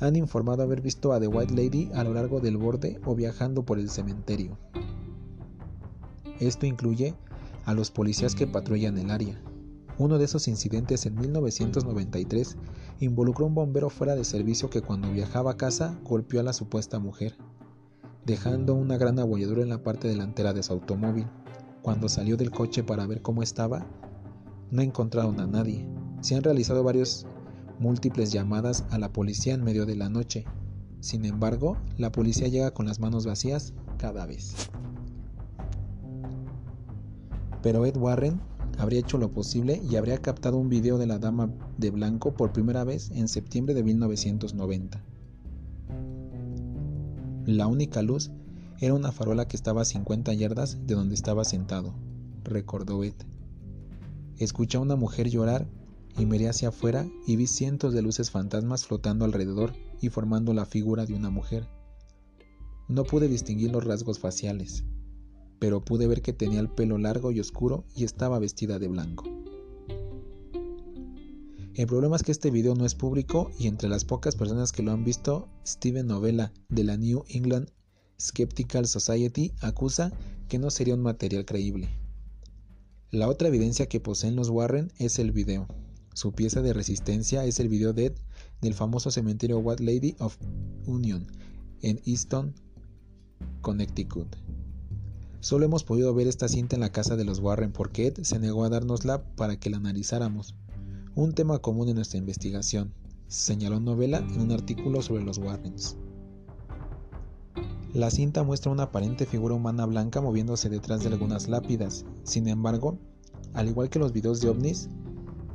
han 0.00 0.16
informado 0.16 0.62
haber 0.62 0.80
visto 0.80 1.12
a 1.12 1.20
The 1.20 1.28
White 1.28 1.54
Lady 1.54 1.90
a 1.94 2.02
lo 2.04 2.14
largo 2.14 2.40
del 2.40 2.56
borde 2.56 3.00
o 3.04 3.14
viajando 3.14 3.64
por 3.64 3.78
el 3.78 3.90
cementerio. 3.90 4.58
Esto 6.40 6.64
incluye 6.66 7.14
a 7.66 7.74
los 7.74 7.90
policías 7.90 8.34
que 8.34 8.46
patrullan 8.46 8.96
el 8.96 9.10
área. 9.10 9.40
Uno 9.98 10.16
de 10.16 10.24
esos 10.24 10.48
incidentes 10.48 11.04
en 11.04 11.14
1993 11.16 12.56
involucró 13.00 13.44
un 13.44 13.54
bombero 13.54 13.90
fuera 13.90 14.16
de 14.16 14.24
servicio 14.24 14.70
que 14.70 14.80
cuando 14.80 15.12
viajaba 15.12 15.52
a 15.52 15.56
casa 15.58 16.00
golpeó 16.02 16.40
a 16.40 16.44
la 16.44 16.54
supuesta 16.54 16.98
mujer, 16.98 17.36
dejando 18.24 18.74
una 18.74 18.96
gran 18.96 19.18
abolladura 19.18 19.62
en 19.62 19.68
la 19.68 19.82
parte 19.82 20.08
delantera 20.08 20.54
de 20.54 20.62
su 20.62 20.72
automóvil. 20.72 21.26
Cuando 21.82 22.08
salió 22.08 22.38
del 22.38 22.50
coche 22.50 22.82
para 22.82 23.06
ver 23.06 23.20
cómo 23.20 23.42
estaba, 23.42 23.86
no 24.70 24.80
encontraron 24.80 25.38
a 25.40 25.46
nadie. 25.46 25.86
Se 26.22 26.34
han 26.34 26.42
realizado 26.42 26.82
varias 26.82 27.26
múltiples 27.80 28.30
llamadas 28.30 28.84
a 28.90 28.98
la 28.98 29.12
policía 29.12 29.54
en 29.54 29.64
medio 29.64 29.86
de 29.86 29.96
la 29.96 30.10
noche. 30.10 30.44
Sin 31.00 31.24
embargo, 31.24 31.78
la 31.96 32.12
policía 32.12 32.46
llega 32.46 32.72
con 32.72 32.86
las 32.86 33.00
manos 33.00 33.26
vacías 33.26 33.72
cada 33.96 34.26
vez. 34.26 34.54
Pero 37.62 37.86
Ed 37.86 37.96
Warren 37.96 38.40
habría 38.78 39.00
hecho 39.00 39.18
lo 39.18 39.32
posible 39.32 39.80
y 39.90 39.96
habría 39.96 40.18
captado 40.18 40.58
un 40.58 40.68
video 40.68 40.98
de 40.98 41.06
la 41.06 41.18
dama 41.18 41.50
de 41.78 41.90
blanco 41.90 42.34
por 42.34 42.52
primera 42.52 42.84
vez 42.84 43.10
en 43.12 43.28
septiembre 43.28 43.74
de 43.74 43.82
1990. 43.82 45.02
La 47.46 47.66
única 47.66 48.02
luz 48.02 48.30
era 48.78 48.94
una 48.94 49.10
farola 49.10 49.48
que 49.48 49.56
estaba 49.56 49.82
a 49.82 49.86
50 49.86 50.32
yardas 50.34 50.86
de 50.86 50.94
donde 50.94 51.14
estaba 51.14 51.44
sentado, 51.44 51.94
recordó 52.44 53.02
Ed. 53.04 53.14
Escuché 54.38 54.78
a 54.78 54.80
una 54.80 54.96
mujer 54.96 55.28
llorar 55.28 55.66
y 56.18 56.26
miré 56.26 56.48
hacia 56.48 56.68
afuera 56.68 57.06
y 57.26 57.36
vi 57.36 57.46
cientos 57.46 57.92
de 57.92 58.02
luces 58.02 58.30
fantasmas 58.30 58.86
flotando 58.86 59.24
alrededor 59.24 59.72
y 60.00 60.08
formando 60.08 60.52
la 60.54 60.66
figura 60.66 61.06
de 61.06 61.14
una 61.14 61.30
mujer. 61.30 61.68
No 62.88 63.04
pude 63.04 63.28
distinguir 63.28 63.70
los 63.70 63.84
rasgos 63.84 64.18
faciales, 64.18 64.84
pero 65.58 65.84
pude 65.84 66.06
ver 66.06 66.22
que 66.22 66.32
tenía 66.32 66.60
el 66.60 66.70
pelo 66.70 66.98
largo 66.98 67.30
y 67.30 67.40
oscuro 67.40 67.84
y 67.94 68.04
estaba 68.04 68.38
vestida 68.38 68.78
de 68.78 68.88
blanco. 68.88 69.24
El 71.74 71.86
problema 71.86 72.16
es 72.16 72.22
que 72.22 72.32
este 72.32 72.50
video 72.50 72.74
no 72.74 72.84
es 72.84 72.94
público 72.94 73.50
y 73.58 73.68
entre 73.68 73.88
las 73.88 74.04
pocas 74.04 74.36
personas 74.36 74.72
que 74.72 74.82
lo 74.82 74.92
han 74.92 75.04
visto, 75.04 75.48
Steven 75.64 76.06
Novella 76.06 76.52
de 76.68 76.84
la 76.84 76.96
New 76.96 77.24
England 77.28 77.70
Skeptical 78.20 78.86
Society 78.86 79.52
acusa 79.60 80.12
que 80.48 80.58
no 80.58 80.70
sería 80.70 80.94
un 80.94 81.00
material 81.00 81.44
creíble. 81.46 81.88
La 83.10 83.28
otra 83.28 83.48
evidencia 83.48 83.86
que 83.86 83.98
poseen 83.98 84.36
los 84.36 84.50
Warren 84.50 84.92
es 84.98 85.18
el 85.18 85.32
video. 85.32 85.68
Su 86.20 86.32
pieza 86.32 86.60
de 86.60 86.74
resistencia 86.74 87.46
es 87.46 87.60
el 87.60 87.70
video 87.70 87.94
Dead 87.94 88.12
del 88.60 88.74
famoso 88.74 89.10
cementerio 89.10 89.58
White 89.60 89.82
Lady 89.82 90.16
of 90.18 90.36
Union 90.84 91.26
en 91.80 91.98
Easton, 92.04 92.52
Connecticut. 93.62 94.36
Solo 95.40 95.64
hemos 95.64 95.82
podido 95.82 96.12
ver 96.12 96.26
esta 96.26 96.46
cinta 96.46 96.76
en 96.76 96.80
la 96.80 96.92
casa 96.92 97.16
de 97.16 97.24
los 97.24 97.38
Warren 97.38 97.72
porque 97.72 98.08
Ed 98.08 98.18
se 98.20 98.38
negó 98.38 98.66
a 98.66 98.68
dárnosla 98.68 99.24
para 99.34 99.58
que 99.58 99.70
la 99.70 99.78
analizáramos, 99.78 100.54
un 101.14 101.32
tema 101.32 101.58
común 101.60 101.88
en 101.88 101.94
nuestra 101.94 102.18
investigación, 102.18 102.92
señaló 103.28 103.80
Novela 103.80 104.18
en 104.18 104.42
un 104.42 104.52
artículo 104.52 105.00
sobre 105.00 105.24
los 105.24 105.38
Warrens. 105.38 105.96
La 107.94 108.10
cinta 108.10 108.42
muestra 108.42 108.70
una 108.70 108.82
aparente 108.82 109.24
figura 109.24 109.54
humana 109.54 109.86
blanca 109.86 110.20
moviéndose 110.20 110.68
detrás 110.68 111.00
de 111.00 111.08
algunas 111.08 111.48
lápidas. 111.48 112.04
Sin 112.24 112.46
embargo, 112.46 112.98
al 113.54 113.70
igual 113.70 113.88
que 113.88 113.98
los 113.98 114.12
videos 114.12 114.42
de 114.42 114.50
ovnis, 114.50 114.90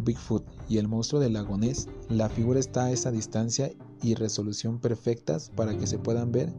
Bigfoot 0.06 0.46
y 0.70 0.78
el 0.78 0.88
monstruo 0.88 1.20
del 1.20 1.34
lago 1.34 1.58
Ness, 1.58 1.90
la 2.08 2.30
figura 2.30 2.60
está 2.60 2.86
a 2.86 2.92
esa 2.92 3.12
distancia 3.12 3.72
y 4.02 4.16
resolución 4.16 4.80
perfectas 4.80 5.52
para 5.56 5.78
que 5.78 5.88
se 5.88 5.98
puedan 5.98 6.32
ver 6.32 6.54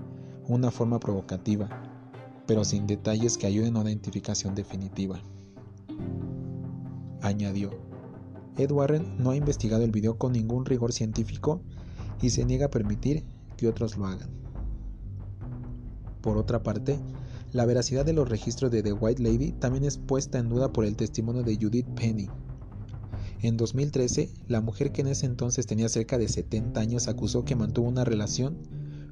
una 0.49 0.71
forma 0.71 1.01
provocativa, 1.01 1.69
pero 2.47 2.65
sin 2.65 2.87
detalles 2.87 3.39
que 3.39 3.47
ayuden 3.47 3.77
a 3.77 3.81
una 3.81 3.91
identificación 3.91 4.55
definitiva. 4.55 5.21
Añadió, 7.23 7.71
Ed 8.57 8.71
Warren 8.71 9.17
no 9.19 9.31
ha 9.31 9.37
investigado 9.37 9.85
el 9.85 9.91
video 9.91 10.19
con 10.19 10.33
ningún 10.33 10.65
rigor 10.65 10.93
científico 10.93 11.63
y 12.21 12.31
se 12.31 12.45
niega 12.45 12.67
a 12.67 12.71
permitir 12.71 13.25
que 13.57 13.69
otros 13.69 13.97
lo 13.97 14.07
hagan. 14.07 14.31
Por 16.21 16.39
otra 16.39 16.63
parte, 16.63 16.99
la 17.53 17.67
veracidad 17.67 18.05
de 18.05 18.13
los 18.13 18.29
registros 18.29 18.71
de 18.71 18.83
The 18.83 18.93
White 18.93 19.23
Lady 19.23 19.53
también 19.53 19.85
es 19.85 19.99
puesta 19.99 20.39
en 20.39 20.49
duda 20.49 20.73
por 20.73 20.85
el 20.85 20.97
testimonio 20.97 21.43
de 21.43 21.57
Judith 21.57 21.87
Penny. 21.95 22.29
En 23.43 23.57
2013, 23.57 24.31
la 24.49 24.61
mujer 24.61 24.93
que 24.93 25.03
en 25.03 25.09
ese 25.09 25.27
entonces 25.27 25.67
tenía 25.67 25.89
cerca 25.89 26.19
de 26.19 26.29
70 26.29 26.81
años 26.81 27.07
acusó 27.07 27.45
que 27.45 27.55
mantuvo 27.55 27.89
una 27.89 28.05
relación 28.05 28.57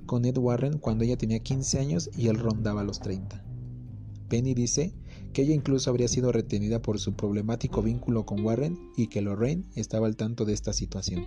con 0.06 0.24
Ed 0.24 0.38
Warren 0.38 0.78
cuando 0.78 1.04
ella 1.04 1.16
tenía 1.16 1.40
15 1.40 1.78
años 1.78 2.10
y 2.16 2.28
él 2.28 2.38
rondaba 2.38 2.84
los 2.84 3.00
30. 3.00 3.44
Penny 4.28 4.54
dice 4.54 4.94
que 5.32 5.42
ella 5.42 5.54
incluso 5.54 5.90
habría 5.90 6.08
sido 6.08 6.32
retenida 6.32 6.80
por 6.80 6.98
su 6.98 7.14
problemático 7.14 7.82
vínculo 7.82 8.24
con 8.24 8.44
Warren 8.44 8.78
y 8.96 9.08
que 9.08 9.20
Lorraine 9.20 9.64
estaba 9.74 10.06
al 10.06 10.16
tanto 10.16 10.44
de 10.44 10.54
esta 10.54 10.72
situación. 10.72 11.26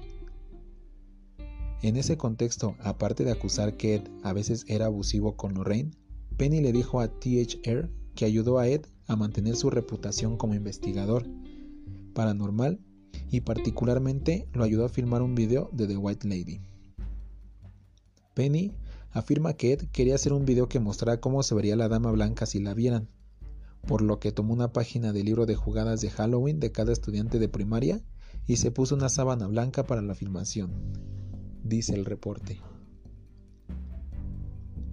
En 1.84 1.96
ese 1.96 2.18
contexto, 2.18 2.76
aparte 2.80 3.24
de 3.24 3.32
acusar 3.32 3.78
que 3.78 3.96
Ed 3.96 4.02
a 4.24 4.34
veces 4.34 4.66
era 4.68 4.88
abusivo 4.88 5.36
con 5.36 5.54
Lorraine, 5.54 5.92
Penny 6.36 6.62
le 6.62 6.72
dijo 6.72 7.00
a 7.00 7.08
THR 7.08 7.90
que 8.16 8.26
ayudó 8.26 8.58
a 8.58 8.68
Ed 8.68 8.82
a 9.06 9.16
mantener 9.16 9.56
su 9.56 9.70
reputación 9.70 10.38
como 10.38 10.56
investigador 10.56 11.26
paranormal 12.14 12.80
y 13.32 13.42
particularmente 13.42 14.48
lo 14.54 14.64
ayudó 14.64 14.86
a 14.86 14.90
filmar 14.90 15.22
un 15.22 15.36
video 15.36 15.70
de 15.74 15.88
The 15.88 15.98
White 15.98 16.28
Lady. 16.28 16.62
Penny 18.34 18.74
afirma 19.12 19.54
que 19.54 19.74
Ed 19.74 19.88
quería 19.92 20.16
hacer 20.16 20.34
un 20.34 20.46
video 20.46 20.70
que 20.70 20.80
mostrara 20.80 21.20
cómo 21.20 21.44
se 21.44 21.56
vería 21.56 21.76
la 21.76 21.90
dama 21.90 22.12
blanca 22.12 22.46
si 22.46 22.60
la 22.60 22.74
vieran, 22.74 23.10
por 23.88 24.02
lo 24.02 24.20
que 24.20 24.32
tomó 24.32 24.54
una 24.54 24.72
página 24.74 25.14
del 25.14 25.26
libro 25.26 25.46
de 25.46 25.56
jugadas 25.56 26.02
de 26.02 26.10
Halloween 26.10 26.60
de 26.60 26.72
cada 26.72 26.94
estudiante 26.94 27.40
de 27.40 27.50
primaria 27.50 28.02
y 28.46 28.58
se 28.58 28.72
puso 28.72 28.96
una 28.96 29.10
sábana 29.10 29.48
blanca 29.48 29.86
para 29.86 30.02
la 30.02 30.16
filmación, 30.16 30.72
dice 31.64 31.96
el 31.96 32.06
reporte. 32.06 32.60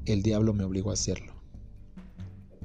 El 0.07 0.23
diablo 0.23 0.53
me 0.53 0.65
obligó 0.65 0.91
a 0.91 0.95
hacerlo. 0.95 1.35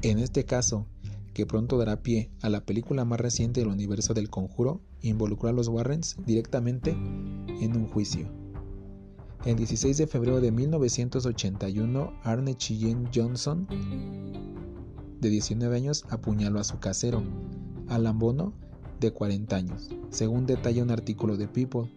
En 0.02 0.19
este 0.19 0.45
caso, 0.45 0.88
que 1.34 1.45
pronto 1.45 1.78
dará 1.78 2.02
pie 2.02 2.32
a 2.41 2.50
la 2.50 2.65
película 2.65 3.06
más 3.06 3.19
reciente 3.19 3.62
del 3.62 3.69
universo 3.69 4.13
del 4.13 4.30
conjuro, 4.30 4.82
involucró 5.01 5.49
a 5.49 5.53
los 5.53 5.67
Warrens 5.67 6.17
directamente 6.25 6.91
en 6.91 7.75
un 7.75 7.88
juicio. 7.88 8.27
El 9.45 9.55
16 9.55 9.97
de 9.97 10.07
febrero 10.07 10.41
de 10.41 10.51
1981, 10.51 12.13
Arne 12.23 12.55
Cheyenne 12.55 13.09
Johnson, 13.13 13.67
de 15.21 15.29
19 15.29 15.75
años, 15.75 16.05
apuñaló 16.09 16.59
a 16.59 16.63
su 16.63 16.79
casero, 16.79 17.23
Alan 17.88 18.19
Bono, 18.19 18.53
de 18.99 19.12
40 19.12 19.55
años, 19.55 19.89
según 20.09 20.45
detalla 20.45 20.83
un 20.83 20.91
artículo 20.91 21.38
de 21.38 21.47
People. 21.47 21.89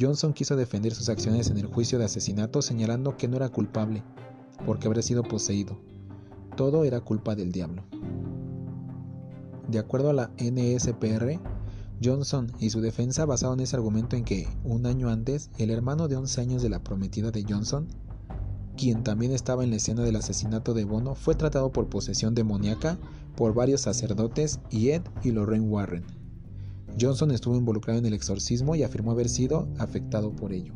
Johnson 0.00 0.32
quiso 0.32 0.56
defender 0.56 0.94
sus 0.94 1.08
acciones 1.08 1.48
en 1.50 1.58
el 1.58 1.66
juicio 1.66 1.98
de 1.98 2.06
asesinato 2.06 2.60
señalando 2.60 3.16
que 3.16 3.28
no 3.28 3.36
era 3.36 3.48
culpable, 3.48 4.02
porque 4.66 4.88
habría 4.88 5.02
sido 5.02 5.22
poseído. 5.22 5.78
Todo 6.56 6.84
era 6.84 7.00
culpa 7.00 7.36
del 7.36 7.52
diablo. 7.52 7.84
De 9.68 9.78
acuerdo 9.78 10.10
a 10.10 10.14
la 10.14 10.30
NSPR, 10.38 11.40
Johnson 12.02 12.52
y 12.60 12.70
su 12.70 12.80
defensa 12.80 13.24
basaron 13.24 13.60
ese 13.60 13.76
argumento 13.76 14.16
en 14.16 14.24
que, 14.24 14.48
un 14.64 14.86
año 14.86 15.08
antes, 15.08 15.50
el 15.58 15.70
hermano 15.70 16.08
de 16.08 16.16
11 16.16 16.40
años 16.40 16.62
de 16.62 16.68
la 16.68 16.82
prometida 16.82 17.30
de 17.30 17.44
Johnson, 17.48 17.88
quien 18.76 19.02
también 19.02 19.32
estaba 19.32 19.64
en 19.64 19.70
la 19.70 19.76
escena 19.76 20.02
del 20.02 20.16
asesinato 20.16 20.74
de 20.74 20.84
Bono, 20.84 21.14
fue 21.16 21.34
tratado 21.34 21.72
por 21.72 21.88
posesión 21.88 22.34
demoníaca 22.34 22.98
por 23.36 23.52
varios 23.52 23.80
sacerdotes 23.80 24.60
y 24.70 24.90
Ed 24.90 25.02
y 25.24 25.32
Lorraine 25.32 25.66
Warren. 25.66 26.04
Johnson 27.00 27.30
estuvo 27.32 27.56
involucrado 27.56 27.98
en 27.98 28.06
el 28.06 28.14
exorcismo 28.14 28.76
y 28.76 28.82
afirmó 28.84 29.10
haber 29.10 29.28
sido 29.28 29.68
afectado 29.78 30.30
por 30.30 30.52
ello. 30.52 30.72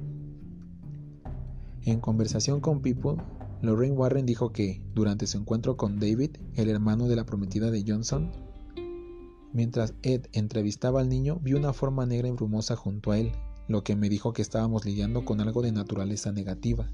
En 1.84 2.00
conversación 2.00 2.60
con 2.60 2.80
People, 2.80 3.16
Lorraine 3.60 3.96
Warren 3.96 4.26
dijo 4.26 4.52
que, 4.52 4.82
durante 4.94 5.26
su 5.26 5.38
encuentro 5.38 5.76
con 5.76 6.00
David, 6.00 6.30
el 6.54 6.68
hermano 6.68 7.06
de 7.06 7.16
la 7.16 7.26
prometida 7.26 7.70
de 7.70 7.84
Johnson, 7.86 8.32
Mientras 9.52 9.94
Ed 10.02 10.26
entrevistaba 10.32 11.00
al 11.00 11.08
niño, 11.08 11.38
vi 11.42 11.52
una 11.52 11.74
forma 11.74 12.06
negra 12.06 12.28
y 12.28 12.30
brumosa 12.30 12.74
junto 12.74 13.10
a 13.10 13.18
él, 13.18 13.32
lo 13.68 13.84
que 13.84 13.96
me 13.96 14.08
dijo 14.08 14.32
que 14.32 14.40
estábamos 14.40 14.86
lidiando 14.86 15.24
con 15.24 15.40
algo 15.40 15.60
de 15.60 15.72
naturaleza 15.72 16.32
negativa. 16.32 16.90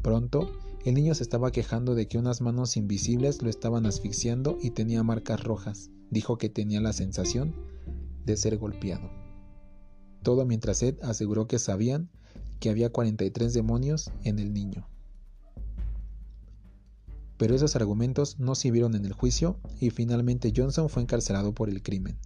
Pronto, 0.00 0.50
el 0.84 0.94
niño 0.94 1.14
se 1.14 1.22
estaba 1.22 1.52
quejando 1.52 1.94
de 1.94 2.08
que 2.08 2.18
unas 2.18 2.40
manos 2.40 2.76
invisibles 2.76 3.42
lo 3.42 3.50
estaban 3.50 3.84
asfixiando 3.86 4.58
y 4.60 4.70
tenía 4.70 5.02
marcas 5.02 5.44
rojas. 5.44 5.90
Dijo 6.10 6.38
que 6.38 6.48
tenía 6.48 6.80
la 6.80 6.92
sensación 6.92 7.54
de 8.24 8.36
ser 8.36 8.56
golpeado. 8.56 9.10
Todo 10.22 10.46
mientras 10.46 10.82
Ed 10.82 10.96
aseguró 11.02 11.46
que 11.46 11.58
sabían 11.58 12.10
que 12.60 12.70
había 12.70 12.90
43 12.90 13.52
demonios 13.52 14.10
en 14.24 14.38
el 14.38 14.52
niño 14.52 14.88
pero 17.42 17.56
esos 17.56 17.74
argumentos 17.74 18.38
no 18.38 18.54
sirvieron 18.54 18.94
en 18.94 19.04
el 19.04 19.14
juicio 19.14 19.58
y 19.80 19.90
finalmente 19.90 20.52
Johnson 20.56 20.88
fue 20.88 21.02
encarcelado 21.02 21.52
por 21.52 21.68
el 21.68 21.82
crimen. 21.82 22.16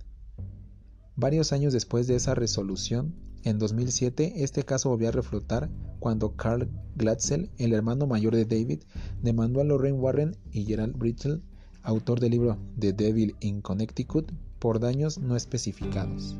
Varios 1.15 1.55
años 1.55 1.73
después 1.73 2.07
de 2.07 2.17
esa 2.17 2.35
resolución, 2.35 3.15
en 3.43 3.59
2007, 3.59 4.45
este 4.45 4.63
caso 4.65 4.91
volvió 4.91 5.09
a 5.09 5.13
reflotar 5.13 5.71
cuando 6.01 6.37
Carl 6.37 6.69
Glatzel, 6.97 7.51
el 7.57 7.73
hermano 7.73 8.07
mayor 8.07 8.37
de 8.37 8.45
David, 8.45 8.83
demandó 9.23 9.63
a 9.63 9.65
Lorraine 9.65 9.99
Warren 9.99 10.37
y 10.53 10.67
Gerald 10.67 10.99
Brittle, 10.99 11.41
autor 11.81 12.21
del 12.21 12.33
libro 12.33 12.59
The 12.79 12.93
Devil 12.93 13.37
in 13.41 13.63
Connecticut, 13.63 14.31
por 14.59 14.81
daños 14.81 15.17
no 15.17 15.35
especificados. 15.35 16.37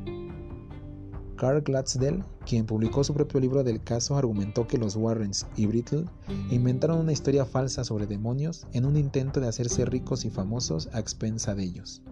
Carl 1.37 1.61
Gladsdale, 1.61 2.25
quien 2.45 2.67
publicó 2.67 3.05
su 3.05 3.15
propio 3.15 3.41
libro 3.41 3.63
del 3.63 3.83
caso, 3.83 4.17
argumentó 4.17 4.67
que 4.67 4.79
los 4.79 4.97
Warrens 4.97 5.47
y 5.57 5.67
Brittle 5.67 6.07
inventaron 6.51 6.99
una 6.99 7.13
historia 7.13 7.45
falsa 7.45 7.85
sobre 7.85 8.07
demonios 8.07 8.67
en 8.73 8.87
un 8.87 8.97
intento 8.97 9.41
de 9.41 9.49
hacerse 9.49 9.85
ricos 9.85 10.25
y 10.25 10.31
famosos 10.31 10.89
a 10.93 10.99
expensa 10.99 11.55
de 11.55 11.65
ellos. 11.65 12.03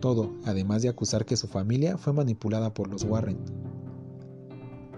Todo, 0.00 0.32
además 0.44 0.82
de 0.82 0.88
acusar 0.88 1.24
que 1.24 1.36
su 1.36 1.46
familia 1.46 1.98
fue 1.98 2.12
manipulada 2.12 2.72
por 2.72 2.88
los 2.88 3.04
Warren. 3.04 3.38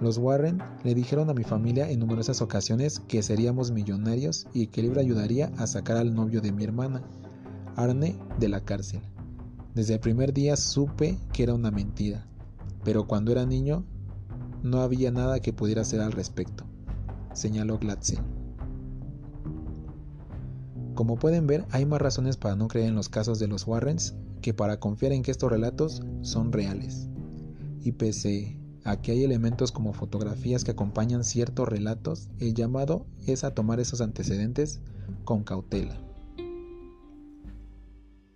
Los 0.01 0.19
Warren 0.19 0.59
le 0.83 0.95
dijeron 0.95 1.31
a 1.31 1.35
mi 1.35 1.45
familia 1.45 1.89
en 1.89 2.01
numerosas 2.01 2.43
ocasiones 2.43 3.01
que 3.01 3.23
seríamos 3.23 3.71
millonarios 3.71 4.49
y 4.53 4.67
que 4.67 4.81
el 4.81 4.87
libro 4.87 5.01
ayudaría 5.01 5.53
a 5.59 5.67
sacar 5.69 5.97
al 5.97 6.15
novio 6.15 6.41
de 6.41 6.51
mi 6.51 6.65
hermana, 6.65 7.03
Arne, 7.77 8.19
de 8.41 8.49
la 8.49 8.65
cárcel. 8.65 9.01
Desde 9.75 9.95
el 9.95 10.01
primer 10.01 10.33
día 10.33 10.57
supe 10.57 11.19
que 11.33 11.45
era 11.45 11.55
una 11.55 11.71
mentira, 11.71 12.27
pero 12.85 13.07
cuando 13.07 13.33
era 13.33 13.47
niño 13.47 13.85
no 14.63 14.81
había 14.81 15.11
nada 15.11 15.41
que 15.41 15.53
pudiera 15.53 15.83
hacer 15.83 16.01
al 16.01 16.13
respecto, 16.13 16.65
señaló 17.33 17.79
Glatzel. 17.79 18.21
Como 20.95 21.17
pueden 21.17 21.47
ver, 21.47 21.65
hay 21.71 21.87
más 21.87 22.01
razones 22.01 22.37
para 22.37 22.57
no 22.57 22.69
creer 22.69 22.89
en 22.89 22.95
los 22.95 23.09
casos 23.09 23.39
de 23.39 23.49
los 23.49 23.67
Warrens 23.67 24.15
que 24.41 24.53
para 24.55 24.79
confiar 24.79 25.13
en 25.13 25.23
que 25.23 25.31
estos 25.31 25.51
relatos 25.51 26.03
son 26.21 26.53
reales. 26.53 27.09
Y 27.81 27.93
pese 27.93 28.63
Aquí 28.85 29.13
hay 29.13 29.23
elementos 29.23 29.71
como 29.71 29.93
fotografías 29.93 30.65
que 30.65 30.73
acompañan 30.73 31.23
ciertos 31.23 31.69
relatos. 31.69 32.29
El 32.41 32.55
llamado 32.55 33.07
es 33.27 33.45
a 33.45 33.55
tomar 33.55 33.79
esos 33.79 34.01
antecedentes 34.01 34.81
con 35.25 35.45
cautela. 35.45 36.01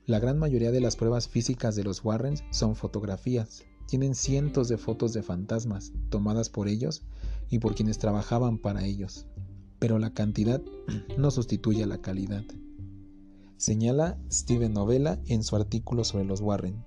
La 0.07 0.21
gran 0.21 0.39
mayoría 0.39 0.71
de 0.71 0.81
las 0.81 0.95
pruebas 0.95 1.27
físicas 1.27 1.75
de 1.75 1.83
los 1.83 2.05
Warrens 2.05 2.45
son 2.51 2.77
fotografías. 2.77 3.65
Tienen 3.87 4.15
cientos 4.15 4.69
de 4.69 4.79
fotos 4.79 5.13
de 5.13 5.23
fantasmas 5.23 5.93
tomadas 6.11 6.51
por 6.51 6.69
ellos 6.69 7.03
y 7.51 7.61
por 7.61 7.75
quienes 7.75 7.99
trabajaban 7.99 8.59
para 8.59 8.85
ellos. 8.85 9.27
Pero 9.79 9.99
la 9.99 10.13
cantidad 10.13 10.61
no 11.19 11.31
sustituye 11.31 11.85
a 11.85 11.87
la 11.87 11.99
calidad. 11.99 12.45
Señala 13.57 14.19
Steven 14.31 14.73
Novella 14.73 15.21
en 15.27 15.43
su 15.43 15.57
artículo 15.57 16.05
sobre 16.05 16.25
los 16.25 16.41
Warren. 16.41 16.85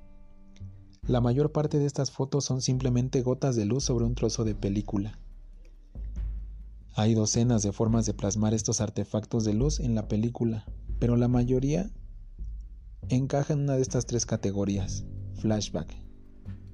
La 1.08 1.22
mayor 1.22 1.52
parte 1.52 1.80
de 1.80 1.86
estas 1.86 2.12
fotos 2.12 2.46
son 2.46 2.62
simplemente 2.62 3.22
gotas 3.22 3.56
de 3.56 3.66
luz 3.66 3.86
sobre 3.86 4.06
un 4.06 4.14
trozo 4.14 4.44
de 4.44 4.54
película. 4.54 5.18
Hay 6.94 7.14
docenas 7.14 7.64
de 7.64 7.72
formas 7.72 8.06
de 8.06 8.14
plasmar 8.14 8.54
estos 8.54 8.82
artefactos 8.82 9.46
de 9.46 9.54
luz 9.54 9.80
en 9.80 9.96
la 9.96 10.08
película, 10.08 10.66
pero 11.00 11.16
la 11.16 11.28
mayoría 11.28 11.90
encaja 13.08 13.54
en 13.54 13.62
una 13.62 13.76
de 13.76 13.82
estas 13.82 14.06
tres 14.06 14.26
categorías, 14.26 15.06
flashback, 15.36 15.96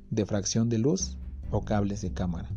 defracción 0.09 0.69
de 0.69 0.77
luz 0.77 1.17
o 1.51 1.61
cables 1.61 2.01
de 2.01 2.11
cámara. 2.11 2.49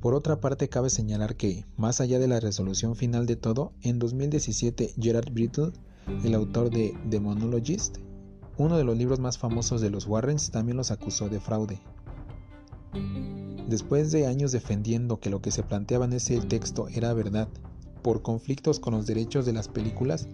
Por 0.00 0.14
otra 0.14 0.40
parte, 0.40 0.68
cabe 0.68 0.88
señalar 0.88 1.36
que, 1.36 1.66
más 1.76 2.00
allá 2.00 2.18
de 2.18 2.28
la 2.28 2.40
resolución 2.40 2.96
final 2.96 3.26
de 3.26 3.36
todo, 3.36 3.72
en 3.82 3.98
2017 3.98 4.94
Gerard 4.98 5.30
Brittle, 5.30 5.72
el 6.24 6.34
autor 6.34 6.70
de 6.70 6.94
The 7.10 7.20
Monologist, 7.20 7.98
uno 8.56 8.78
de 8.78 8.84
los 8.84 8.96
libros 8.96 9.20
más 9.20 9.36
famosos 9.36 9.80
de 9.80 9.90
los 9.90 10.06
Warrens 10.06 10.50
también 10.50 10.78
los 10.78 10.90
acusó 10.90 11.28
de 11.28 11.40
fraude. 11.40 11.80
Después 13.68 14.10
de 14.10 14.26
años 14.26 14.52
defendiendo 14.52 15.20
que 15.20 15.30
lo 15.30 15.40
que 15.40 15.50
se 15.50 15.62
planteaba 15.62 16.06
en 16.06 16.14
ese 16.14 16.40
texto 16.40 16.88
era 16.88 17.12
verdad, 17.12 17.48
por 18.02 18.22
conflictos 18.22 18.80
con 18.80 18.94
los 18.94 19.06
derechos 19.06 19.46
de 19.46 19.52
las 19.52 19.68
películas, 19.68 20.28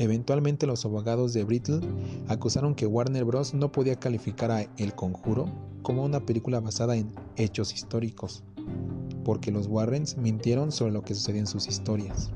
eventualmente 0.00 0.66
los 0.66 0.86
abogados 0.86 1.34
de 1.34 1.44
Brittle 1.44 1.80
acusaron 2.26 2.74
que 2.74 2.86
Warner 2.86 3.22
Bros. 3.26 3.52
no 3.52 3.70
podía 3.70 3.96
calificar 3.96 4.50
a 4.50 4.62
El 4.78 4.94
Conjuro 4.94 5.52
como 5.82 6.04
una 6.04 6.24
película 6.24 6.58
basada 6.58 6.96
en 6.96 7.12
hechos 7.36 7.74
históricos, 7.74 8.42
porque 9.24 9.52
los 9.52 9.66
Warrens 9.66 10.16
mintieron 10.16 10.72
sobre 10.72 10.92
lo 10.92 11.02
que 11.02 11.14
sucedió 11.14 11.40
en 11.40 11.46
sus 11.46 11.68
historias. 11.68 12.30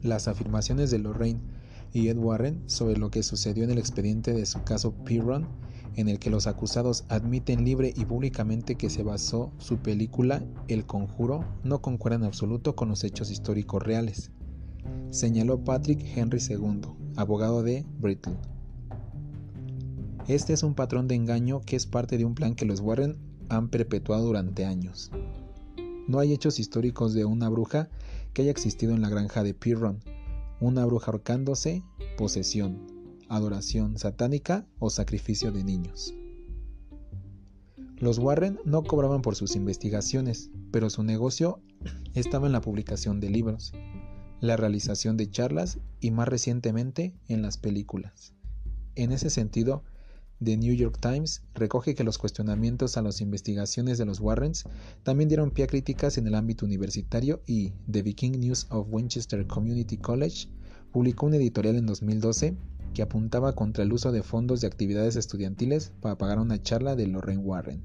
Las 0.00 0.28
afirmaciones 0.28 0.90
de 0.90 0.98
Lorraine 0.98 1.40
y 1.92 2.08
Ed 2.08 2.16
Warren 2.16 2.62
sobre 2.64 2.96
lo 2.96 3.10
que 3.10 3.22
sucedió 3.22 3.62
en 3.62 3.70
el 3.70 3.78
expediente 3.78 4.32
de 4.32 4.46
su 4.46 4.62
caso 4.62 4.94
Piron, 5.04 5.46
en 5.94 6.08
el 6.08 6.18
que 6.18 6.30
los 6.30 6.46
acusados 6.46 7.04
admiten 7.10 7.66
libre 7.66 7.92
y 7.94 8.06
públicamente 8.06 8.76
que 8.76 8.88
se 8.88 9.02
basó 9.02 9.52
su 9.58 9.76
película 9.76 10.42
El 10.68 10.86
Conjuro, 10.86 11.44
no 11.64 11.82
concuerda 11.82 12.16
en 12.16 12.24
absoluto 12.24 12.74
con 12.74 12.88
los 12.88 13.04
hechos 13.04 13.30
históricos 13.30 13.82
reales, 13.82 14.30
señaló 15.10 15.62
Patrick 15.64 16.00
Henry 16.16 16.40
II, 16.40 16.80
abogado 17.16 17.62
de 17.62 17.84
Brittle. 17.98 18.36
Este 20.28 20.52
es 20.52 20.62
un 20.62 20.74
patrón 20.74 21.08
de 21.08 21.16
engaño 21.16 21.60
que 21.60 21.76
es 21.76 21.86
parte 21.86 22.16
de 22.16 22.24
un 22.24 22.34
plan 22.34 22.54
que 22.54 22.64
los 22.64 22.80
Warren 22.80 23.16
han 23.48 23.68
perpetuado 23.68 24.26
durante 24.26 24.64
años. 24.64 25.10
No 26.06 26.18
hay 26.18 26.32
hechos 26.32 26.58
históricos 26.58 27.14
de 27.14 27.24
una 27.24 27.48
bruja 27.48 27.88
que 28.32 28.42
haya 28.42 28.50
existido 28.50 28.94
en 28.94 29.00
la 29.00 29.08
granja 29.08 29.42
de 29.42 29.54
Piron, 29.54 30.00
una 30.60 30.84
bruja 30.84 31.10
ahorcándose, 31.10 31.82
posesión, 32.16 32.86
adoración 33.28 33.98
satánica 33.98 34.66
o 34.78 34.90
sacrificio 34.90 35.52
de 35.52 35.64
niños. 35.64 36.14
Los 37.96 38.18
Warren 38.18 38.58
no 38.64 38.82
cobraban 38.82 39.20
por 39.20 39.36
sus 39.36 39.56
investigaciones, 39.56 40.50
pero 40.70 40.90
su 40.90 41.02
negocio 41.02 41.60
estaba 42.14 42.46
en 42.46 42.52
la 42.52 42.60
publicación 42.60 43.20
de 43.20 43.30
libros, 43.30 43.72
la 44.40 44.56
realización 44.56 45.16
de 45.16 45.30
charlas 45.30 45.78
y 46.00 46.10
más 46.10 46.28
recientemente 46.28 47.14
en 47.28 47.42
las 47.42 47.58
películas. 47.58 48.32
En 48.94 49.12
ese 49.12 49.30
sentido, 49.30 49.82
The 50.42 50.56
New 50.56 50.74
York 50.74 50.98
Times 51.00 51.42
recoge 51.54 51.94
que 51.94 52.04
los 52.04 52.16
cuestionamientos 52.16 52.96
a 52.96 53.02
las 53.02 53.20
investigaciones 53.20 53.98
de 53.98 54.06
los 54.06 54.20
Warrens 54.20 54.64
también 55.02 55.28
dieron 55.28 55.50
pie 55.50 55.64
a 55.64 55.68
críticas 55.68 56.16
en 56.16 56.26
el 56.26 56.34
ámbito 56.34 56.64
universitario 56.64 57.42
y 57.46 57.74
The 57.90 58.02
Viking 58.02 58.40
News 58.40 58.66
of 58.70 58.88
Winchester 58.90 59.46
Community 59.46 59.98
College 59.98 60.48
publicó 60.92 61.26
un 61.26 61.34
editorial 61.34 61.76
en 61.76 61.84
2012 61.84 62.56
que 62.94 63.02
apuntaba 63.02 63.54
contra 63.54 63.84
el 63.84 63.92
uso 63.92 64.12
de 64.12 64.22
fondos 64.22 64.62
de 64.62 64.66
actividades 64.66 65.16
estudiantiles 65.16 65.92
para 66.00 66.16
pagar 66.16 66.38
una 66.38 66.62
charla 66.62 66.96
de 66.96 67.06
Lorraine 67.06 67.42
Warren. 67.42 67.82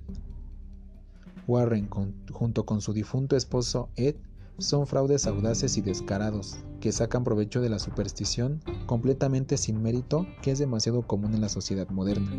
Warren, 1.48 1.90
junto 2.32 2.66
con 2.66 2.82
su 2.82 2.94
difunto 2.94 3.36
esposo 3.36 3.90
Ed, 3.98 4.16
son 4.58 4.88
fraudes 4.88 5.28
audaces 5.28 5.78
y 5.78 5.82
descarados, 5.82 6.58
que 6.80 6.92
sacan 6.92 7.24
provecho 7.24 7.62
de 7.62 7.70
la 7.70 7.80
superstición 7.80 8.62
completamente 8.86 9.58
sin 9.58 9.82
mérito 9.82 10.26
que 10.42 10.52
es 10.52 10.60
demasiado 10.60 11.02
común 11.02 11.34
en 11.34 11.42
la 11.42 11.50
sociedad 11.50 11.90
moderna. 11.90 12.32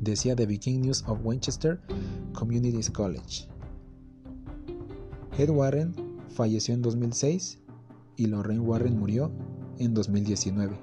Decía 0.00 0.36
The 0.36 0.46
Viking 0.46 0.82
News 0.82 1.04
of 1.06 1.20
Winchester 1.24 1.80
Community 2.34 2.82
College. 2.90 3.48
Ed 5.38 5.50
Warren 5.50 5.94
falleció 6.28 6.74
en 6.74 6.82
2006 6.82 7.60
y 8.16 8.26
Lorraine 8.26 8.60
Warren 8.60 8.98
murió 8.98 9.30
en 9.78 9.94
2019, 9.94 10.76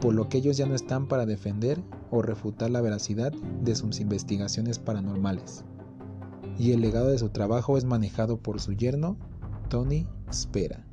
por 0.00 0.14
lo 0.14 0.28
que 0.28 0.38
ellos 0.38 0.56
ya 0.56 0.66
no 0.66 0.74
están 0.74 1.06
para 1.06 1.26
defender 1.26 1.80
o 2.10 2.22
refutar 2.22 2.70
la 2.70 2.80
veracidad 2.80 3.32
de 3.62 3.74
sus 3.76 4.00
investigaciones 4.00 4.78
paranormales 4.78 5.64
y 6.58 6.72
el 6.72 6.80
legado 6.80 7.08
de 7.08 7.18
su 7.18 7.30
trabajo 7.30 7.76
es 7.76 7.84
manejado 7.84 8.38
por 8.38 8.60
su 8.60 8.72
yerno, 8.72 9.16
Tony 9.68 10.06
Spera. 10.32 10.86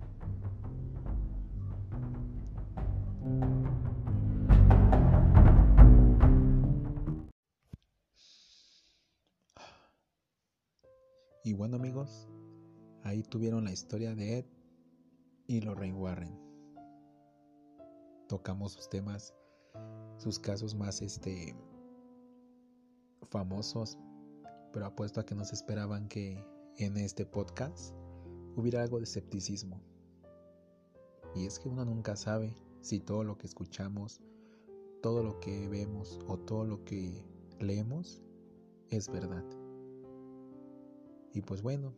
Y 11.44 11.54
bueno 11.54 11.76
amigos, 11.76 12.30
ahí 13.04 13.24
tuvieron 13.24 13.66
la 13.66 13.72
historia 13.72 14.16
de 14.16 14.40
Ed 14.40 14.46
y 15.48 15.62
Lorraine 15.62 15.98
Warren. 15.98 16.40
Tocamos 18.28 18.74
sus 18.74 18.90
temas, 18.90 19.34
sus 20.18 20.40
casos 20.40 20.76
más 20.76 21.02
este 21.02 21.56
famosos 23.30 23.98
pero 24.72 24.86
apuesto 24.86 25.20
a 25.20 25.26
que 25.26 25.36
no 25.36 25.46
se 25.46 25.56
esperaban 25.56 26.08
que 26.08 26.44
en 26.78 26.98
este 26.98 27.26
podcast 27.26 27.94
hubiera 28.56 28.82
algo 28.82 28.98
de 28.98 29.04
escepticismo. 29.04 29.82
Y 31.36 31.46
es 31.46 31.60
que 31.60 31.70
uno 31.70 31.86
nunca 31.86 32.16
sabe 32.16 32.56
si 32.82 33.00
todo 33.00 33.24
lo 33.24 33.38
que 33.38 33.48
escuchamos, 33.48 34.22
todo 35.02 35.24
lo 35.24 35.40
que 35.40 35.68
vemos 35.68 36.20
o 36.28 36.38
todo 36.38 36.66
lo 36.66 36.84
que 36.84 37.24
leemos 37.60 38.22
es 38.90 39.10
verdad. 39.10 39.46
Y 41.34 41.42
pues 41.42 41.62
bueno, 41.62 41.94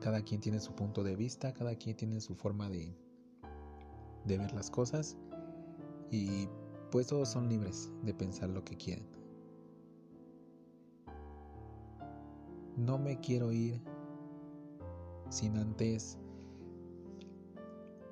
cada 0.00 0.22
quien 0.22 0.40
tiene 0.40 0.60
su 0.60 0.74
punto 0.74 1.02
de 1.02 1.16
vista, 1.16 1.52
cada 1.54 1.74
quien 1.76 1.96
tiene 1.96 2.20
su 2.20 2.34
forma 2.34 2.68
de, 2.68 2.94
de 4.24 4.38
ver 4.38 4.52
las 4.52 4.70
cosas 4.70 5.16
y 6.10 6.48
pues 6.90 7.06
todos 7.06 7.28
son 7.28 7.48
libres 7.48 7.90
de 8.02 8.12
pensar 8.12 8.50
lo 8.50 8.64
que 8.64 8.76
quieren. 8.76 9.19
No 12.80 12.98
me 12.98 13.20
quiero 13.20 13.52
ir 13.52 13.80
sin 15.28 15.56
antes 15.56 16.18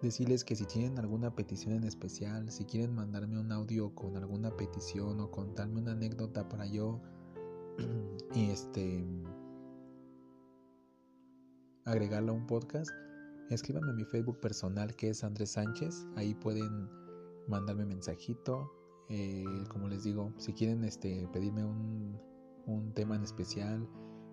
decirles 0.03 0.45
que 0.45 0.55
si 0.55 0.65
tienen 0.65 0.99
alguna 0.99 1.35
petición 1.35 1.75
en 1.75 1.85
especial, 1.85 2.51
si 2.51 2.65
quieren 2.65 2.95
mandarme 2.95 3.41
un 3.41 3.51
audio 3.51 3.95
con 3.95 4.17
alguna 4.17 4.57
petición 4.57 5.21
o 5.21 5.31
contarme 5.31 5.81
una 5.81 5.93
anécdota 5.93 6.49
para 6.49 6.67
yo 6.67 7.01
y 8.35 8.51
este 8.51 9.05
agregarlo 11.85 12.33
a 12.33 12.35
un 12.37 12.47
podcast, 12.47 12.91
escríbanme 13.51 13.91
a 13.91 13.95
mi 13.95 14.05
Facebook 14.05 14.39
personal 14.41 14.95
que 14.95 15.09
es 15.09 15.25
Andrés 15.25 15.53
Sánchez. 15.53 16.07
Ahí 16.17 16.35
pueden 16.35 16.89
mandarme 17.49 17.87
mensajito. 17.87 18.71
Eh, 19.09 19.65
como 19.71 19.89
les 19.89 20.05
digo, 20.05 20.35
si 20.37 20.53
quieren 20.53 20.85
este, 20.85 21.27
pedirme 21.33 21.65
un, 21.65 22.21
un 22.67 22.93
tema 22.93 23.17
en 23.17 23.23
especial, 23.23 23.89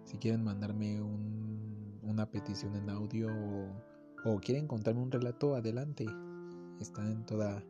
si 0.05 0.17
quieren 0.17 0.43
mandarme 0.43 1.01
un, 1.01 1.99
una 2.03 2.29
petición 2.29 2.75
en 2.75 2.89
audio 2.89 3.27
o, 4.23 4.39
quieren 4.39 4.67
contarme 4.67 5.01
un 5.01 5.11
relato, 5.11 5.55
adelante. 5.55 6.05
Están 6.79 7.11
en 7.11 7.25
toda. 7.25 7.63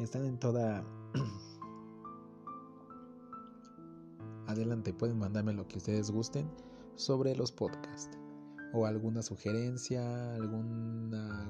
Están 0.00 0.26
en 0.26 0.38
toda. 0.38 0.84
adelante, 4.46 4.92
pueden 4.92 5.18
mandarme 5.18 5.54
lo 5.54 5.66
que 5.66 5.78
ustedes 5.78 6.10
gusten 6.10 6.48
sobre 6.96 7.34
los 7.34 7.50
podcasts 7.50 8.18
o 8.72 8.86
alguna 8.86 9.22
sugerencia, 9.22 10.34
alguna 10.34 11.48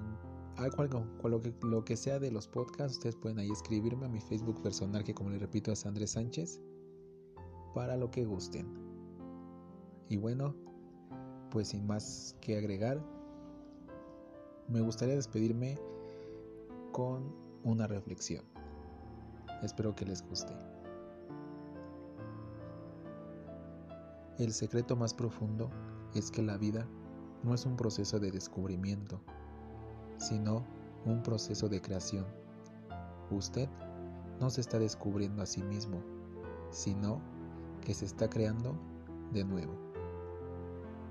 algo, 0.57 1.05
lo, 1.25 1.43
que, 1.43 1.53
lo 1.63 1.85
que 1.85 1.97
sea 1.97 2.19
de 2.19 2.31
los 2.31 2.47
podcasts, 2.47 2.99
ustedes 2.99 3.17
pueden 3.17 3.39
ahí 3.39 3.51
escribirme 3.51 4.07
a 4.07 4.09
mi 4.09 4.21
Facebook 4.21 4.63
personal 4.63 5.03
que 5.03 5.15
como 5.15 5.31
les 5.31 5.41
repito 5.41 5.73
es 5.73 5.85
Andrés 5.85 6.13
Sánchez 6.13 6.61
para 7.75 7.97
lo 7.97 8.11
que 8.11 8.25
gusten. 8.25 8.84
Y 10.09 10.17
bueno, 10.17 10.55
pues 11.51 11.69
sin 11.69 11.87
más 11.87 12.37
que 12.41 12.59
agregar, 12.59 13.01
me 14.69 14.81
gustaría 14.81 15.15
despedirme 15.15 15.79
con 16.93 17.35
una 17.65 17.87
reflexión. 17.87 18.45
Espero 19.63 19.95
que 19.95 20.05
les 20.05 20.23
guste. 20.27 20.55
El 24.39 24.53
secreto 24.53 24.97
más 24.97 25.15
profundo 25.15 25.71
es 26.15 26.31
que 26.31 26.43
la 26.43 26.57
vida 26.57 26.87
no 27.45 27.55
es 27.55 27.67
un 27.67 27.77
proceso 27.77 28.19
de 28.19 28.31
descubrimiento, 28.31 29.21
sino 30.19 30.65
un 31.05 31.23
proceso 31.23 31.69
de 31.69 31.81
creación. 31.81 32.27
Usted 33.31 33.69
no 34.41 34.51
se 34.51 34.61
está 34.61 34.79
descubriendo 34.79 35.43
a 35.43 35.47
sí 35.47 35.63
mismo, 35.63 36.03
sino 36.71 37.21
que 37.83 37.95
se 37.95 38.07
está 38.07 38.29
creando 38.29 38.75
de 39.33 39.45
nuevo. 39.45 39.84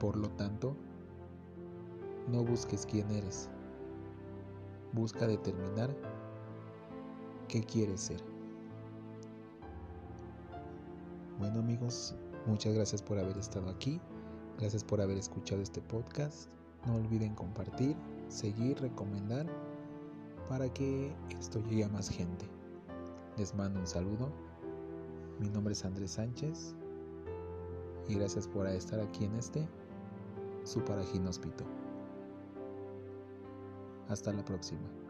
Por 0.03 0.17
lo 0.17 0.27
tanto, 0.31 0.75
no 2.27 2.43
busques 2.43 2.85
quién 2.85 3.09
eres. 3.09 3.49
Busca 4.91 5.25
determinar 5.25 5.95
qué 7.47 7.63
quieres 7.63 8.01
ser. 8.01 8.21
Bueno 11.39 11.59
amigos, 11.59 12.13
muchas 12.45 12.73
gracias 12.73 13.01
por 13.01 13.17
haber 13.17 13.37
estado 13.37 13.69
aquí. 13.69 14.01
Gracias 14.59 14.83
por 14.83 14.99
haber 14.99 15.17
escuchado 15.17 15.61
este 15.61 15.79
podcast. 15.79 16.49
No 16.85 16.95
olviden 16.95 17.33
compartir, 17.33 17.95
seguir, 18.27 18.81
recomendar 18.81 19.45
para 20.49 20.67
que 20.73 21.15
esto 21.39 21.63
llegue 21.69 21.85
a 21.85 21.87
más 21.87 22.09
gente. 22.09 22.45
Les 23.37 23.55
mando 23.55 23.79
un 23.79 23.87
saludo. 23.87 24.33
Mi 25.39 25.49
nombre 25.49 25.71
es 25.71 25.85
Andrés 25.85 26.11
Sánchez 26.11 26.75
y 28.09 28.15
gracias 28.15 28.49
por 28.49 28.67
estar 28.67 28.99
aquí 28.99 29.23
en 29.23 29.35
este 29.35 29.65
su 30.63 30.83
Parajín 30.83 31.27
Hasta 34.09 34.31
la 34.33 34.43
próxima. 34.43 35.02